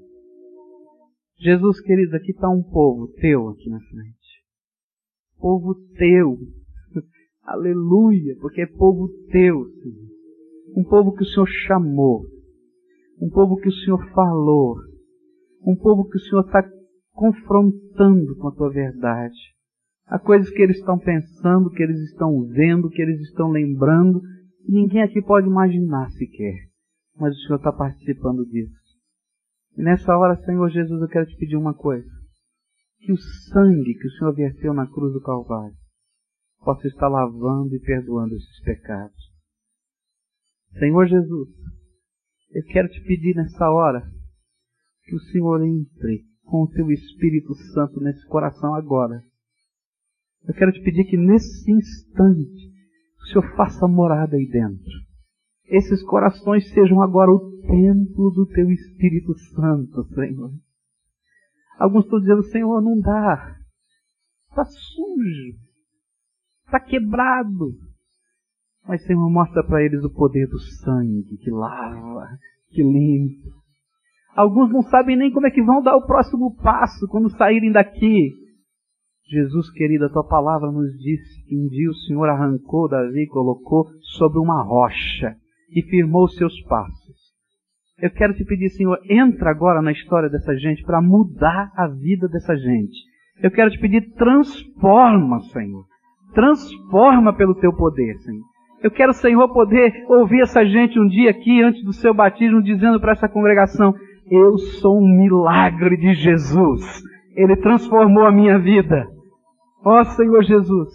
Jesus 1.39 1.81
querido, 1.81 2.15
aqui 2.15 2.31
está 2.31 2.49
um 2.49 2.61
povo 2.61 3.07
teu 3.19 3.49
aqui 3.49 3.69
na 3.69 3.79
frente. 3.79 4.45
Povo 5.39 5.73
teu. 5.97 6.37
Aleluia, 7.43 8.37
porque 8.39 8.61
é 8.61 8.67
povo 8.67 9.09
teu, 9.31 9.65
Senhor 9.65 10.00
um 10.75 10.83
povo 10.83 11.13
que 11.13 11.23
o 11.23 11.25
Senhor 11.25 11.47
chamou, 11.67 12.25
um 13.19 13.29
povo 13.29 13.57
que 13.57 13.67
o 13.67 13.71
Senhor 13.71 14.03
falou, 14.13 14.77
um 15.65 15.75
povo 15.75 16.09
que 16.09 16.17
o 16.17 16.19
Senhor 16.19 16.45
está 16.45 16.67
confrontando 17.13 18.35
com 18.37 18.47
a 18.47 18.55
tua 18.55 18.69
verdade. 18.71 19.37
Há 20.07 20.19
coisas 20.19 20.49
que 20.49 20.61
eles 20.61 20.77
estão 20.77 20.97
pensando, 20.97 21.69
que 21.69 21.83
eles 21.83 21.99
estão 22.09 22.45
vendo, 22.47 22.89
que 22.89 23.01
eles 23.01 23.19
estão 23.21 23.49
lembrando, 23.49 24.21
e 24.67 24.71
ninguém 24.71 25.01
aqui 25.01 25.21
pode 25.21 25.47
imaginar 25.47 26.09
sequer. 26.11 26.55
Mas 27.17 27.35
o 27.35 27.39
Senhor 27.41 27.57
está 27.57 27.71
participando 27.71 28.45
disso. 28.45 28.81
E 29.77 29.81
nessa 29.81 30.17
hora, 30.17 30.35
Senhor 30.43 30.69
Jesus, 30.69 31.01
eu 31.01 31.07
quero 31.07 31.25
te 31.25 31.37
pedir 31.37 31.55
uma 31.55 31.73
coisa. 31.73 32.09
Que 32.99 33.11
o 33.11 33.17
sangue 33.17 33.93
que 33.93 34.07
o 34.07 34.11
Senhor 34.11 34.33
verteu 34.33 34.73
na 34.73 34.87
cruz 34.87 35.13
do 35.13 35.21
Calvário 35.21 35.75
possa 36.59 36.87
estar 36.87 37.07
lavando 37.07 37.75
e 37.75 37.79
perdoando 37.79 38.35
esses 38.35 38.61
pecados. 38.63 39.20
Senhor 40.79 41.07
Jesus, 41.07 41.49
eu 42.51 42.63
quero 42.65 42.89
te 42.89 43.01
pedir 43.01 43.35
nessa 43.35 43.69
hora 43.69 44.01
que 45.03 45.15
o 45.15 45.19
Senhor 45.19 45.61
entre 45.63 46.25
com 46.43 46.63
o 46.63 46.69
teu 46.69 46.91
Espírito 46.91 47.53
Santo 47.73 48.01
nesse 48.01 48.25
coração 48.27 48.75
agora. 48.75 49.23
Eu 50.47 50.53
quero 50.53 50.71
te 50.71 50.81
pedir 50.81 51.05
que 51.05 51.17
nesse 51.17 51.71
instante 51.71 52.71
o 53.19 53.25
Senhor 53.27 53.55
faça 53.55 53.87
morada 53.87 54.35
aí 54.35 54.47
dentro. 54.47 54.91
Esses 55.65 56.03
corações 56.03 56.69
sejam 56.73 57.01
agora 57.01 57.31
o 57.31 57.61
templo 57.61 58.31
do 58.31 58.45
teu 58.47 58.69
Espírito 58.71 59.33
Santo, 59.37 60.03
Senhor. 60.13 60.51
Alguns 61.77 62.03
estão 62.03 62.19
dizendo, 62.19 62.43
Senhor, 62.43 62.81
não 62.81 62.99
dá. 62.99 63.57
Está 64.49 64.65
sujo. 64.65 65.57
Está 66.65 66.79
quebrado. 66.79 67.90
Mas, 68.87 69.03
Senhor, 69.05 69.29
mostra 69.29 69.63
para 69.63 69.83
eles 69.83 70.03
o 70.03 70.09
poder 70.09 70.47
do 70.47 70.59
sangue 70.59 71.37
que 71.37 71.51
lava, 71.51 72.27
que 72.71 72.81
limpa. 72.81 73.49
Alguns 74.35 74.71
não 74.71 74.81
sabem 74.83 75.15
nem 75.15 75.31
como 75.31 75.47
é 75.47 75.51
que 75.51 75.61
vão 75.61 75.81
dar 75.81 75.95
o 75.95 76.05
próximo 76.05 76.55
passo 76.57 77.07
quando 77.07 77.29
saírem 77.29 77.71
daqui. 77.71 78.31
Jesus, 79.29 79.69
querido, 79.71 80.05
a 80.05 80.09
tua 80.09 80.27
palavra 80.27 80.71
nos 80.71 80.91
disse 80.97 81.45
que 81.45 81.55
um 81.55 81.67
dia 81.67 81.89
o 81.89 81.95
Senhor 81.95 82.27
arrancou 82.27 82.89
Davi 82.89 83.23
e 83.23 83.27
colocou 83.27 83.87
sobre 84.17 84.39
uma 84.39 84.61
rocha 84.61 85.35
e 85.69 85.81
firmou 85.83 86.25
os 86.25 86.35
seus 86.35 86.59
passos. 86.63 87.31
Eu 88.01 88.09
quero 88.11 88.33
te 88.33 88.43
pedir, 88.43 88.69
Senhor, 88.69 88.99
entra 89.09 89.51
agora 89.51 89.81
na 89.81 89.91
história 89.91 90.29
dessa 90.29 90.55
gente 90.57 90.83
para 90.83 91.01
mudar 91.01 91.71
a 91.75 91.87
vida 91.87 92.27
dessa 92.27 92.55
gente. 92.57 92.97
Eu 93.41 93.51
quero 93.51 93.69
te 93.69 93.79
pedir, 93.79 94.13
transforma, 94.15 95.39
Senhor. 95.51 95.85
Transforma 96.33 97.35
pelo 97.35 97.55
teu 97.55 97.71
poder, 97.73 98.17
Senhor. 98.19 98.50
Eu 98.83 98.89
quero, 98.89 99.13
Senhor, 99.13 99.47
poder 99.49 100.05
ouvir 100.09 100.41
essa 100.41 100.65
gente 100.65 100.99
um 100.99 101.07
dia 101.07 101.29
aqui, 101.29 101.61
antes 101.61 101.83
do 101.83 101.93
seu 101.93 102.13
batismo, 102.13 102.63
dizendo 102.63 102.99
para 102.99 103.11
essa 103.11 103.29
congregação: 103.29 103.93
Eu 104.29 104.57
sou 104.57 104.97
um 104.97 105.07
milagre 105.07 105.95
de 105.97 106.13
Jesus. 106.15 106.81
Ele 107.35 107.55
transformou 107.55 108.25
a 108.25 108.31
minha 108.31 108.57
vida. 108.57 109.07
Ó 109.85 110.03
Senhor 110.03 110.43
Jesus, 110.43 110.89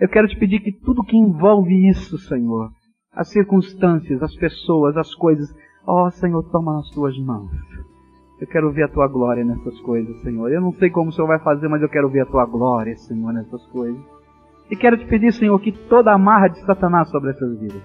eu 0.00 0.08
quero 0.08 0.28
te 0.28 0.36
pedir 0.36 0.60
que 0.60 0.72
tudo 0.72 1.04
que 1.04 1.16
envolve 1.16 1.88
isso, 1.88 2.18
Senhor, 2.18 2.70
as 3.12 3.28
circunstâncias, 3.30 4.22
as 4.22 4.34
pessoas, 4.34 4.96
as 4.96 5.14
coisas, 5.14 5.48
ó 5.86 6.10
Senhor, 6.10 6.42
toma 6.50 6.74
nas 6.74 6.90
tuas 6.90 7.16
mãos. 7.18 7.50
Eu 8.40 8.46
quero 8.46 8.70
ver 8.70 8.84
a 8.84 8.88
tua 8.88 9.08
glória 9.08 9.44
nessas 9.44 9.80
coisas, 9.80 10.20
Senhor. 10.20 10.50
Eu 10.50 10.60
não 10.60 10.72
sei 10.72 10.90
como 10.90 11.10
o 11.10 11.12
Senhor 11.12 11.26
vai 11.26 11.38
fazer, 11.40 11.68
mas 11.68 11.82
eu 11.82 11.88
quero 11.88 12.08
ver 12.08 12.20
a 12.20 12.26
tua 12.26 12.44
glória, 12.46 12.94
Senhor, 12.96 13.32
nessas 13.32 13.64
coisas. 13.68 14.15
E 14.70 14.76
quero 14.76 14.96
te 14.96 15.06
pedir, 15.06 15.32
Senhor, 15.32 15.58
que 15.60 15.72
toda 15.72 16.12
a 16.12 16.18
marra 16.18 16.48
de 16.48 16.60
Satanás 16.64 17.08
sobre 17.10 17.30
essas 17.30 17.58
vidas, 17.58 17.82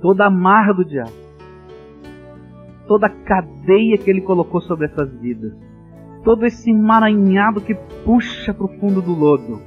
toda 0.00 0.26
a 0.26 0.30
marra 0.30 0.72
do 0.72 0.84
diabo, 0.84 1.12
toda 2.86 3.06
a 3.06 3.10
cadeia 3.10 3.98
que 3.98 4.08
ele 4.08 4.20
colocou 4.20 4.60
sobre 4.60 4.86
essas 4.86 5.12
vidas, 5.20 5.52
todo 6.22 6.46
esse 6.46 6.70
emaranhado 6.70 7.60
que 7.60 7.74
puxa 8.04 8.54
para 8.54 8.64
o 8.64 8.78
fundo 8.78 9.02
do 9.02 9.12
lodo, 9.12 9.60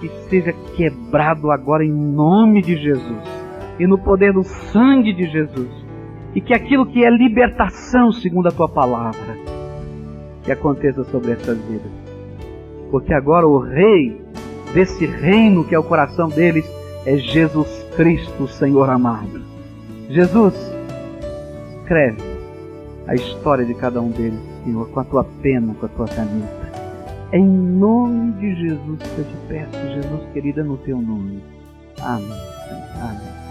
que 0.00 0.08
seja 0.28 0.52
quebrado 0.76 1.50
agora 1.50 1.84
em 1.84 1.92
nome 1.92 2.60
de 2.60 2.76
Jesus. 2.76 3.42
E 3.78 3.86
no 3.86 3.98
poder 3.98 4.32
do 4.32 4.42
sangue 4.42 5.12
de 5.12 5.24
Jesus. 5.24 5.70
E 6.34 6.40
que 6.40 6.54
aquilo 6.54 6.86
que 6.86 7.04
é 7.04 7.10
libertação, 7.10 8.12
segundo 8.12 8.48
a 8.48 8.52
tua 8.52 8.68
palavra, 8.68 9.36
que 10.42 10.52
aconteça 10.52 11.04
sobre 11.04 11.32
essas 11.32 11.58
vidas. 11.66 11.90
Porque 12.90 13.14
agora 13.14 13.46
o 13.46 13.58
Rei 13.58 14.21
desse 14.72 15.06
reino 15.06 15.64
que 15.64 15.74
é 15.74 15.78
o 15.78 15.82
coração 15.82 16.28
deles 16.28 16.64
é 17.04 17.16
Jesus 17.16 17.68
Cristo, 17.96 18.46
Senhor 18.48 18.88
amado. 18.88 19.42
Jesus, 20.08 20.54
escreve 21.78 22.22
a 23.06 23.14
história 23.14 23.64
de 23.64 23.74
cada 23.74 24.00
um 24.00 24.10
deles, 24.10 24.40
Senhor, 24.64 24.88
com 24.90 25.00
a 25.00 25.04
tua 25.04 25.24
pena, 25.42 25.74
com 25.74 25.86
a 25.86 25.88
tua 25.88 26.06
caneta. 26.06 26.72
É 27.32 27.38
em 27.38 27.46
nome 27.46 28.32
de 28.32 28.54
Jesus 28.54 28.98
que 28.98 29.18
eu 29.18 29.24
te 29.24 29.36
peço, 29.48 29.94
Jesus 29.94 30.22
querida, 30.32 30.62
no 30.62 30.76
teu 30.76 30.98
nome. 30.98 31.42
Amém. 32.00 32.28
Amém. 33.00 33.41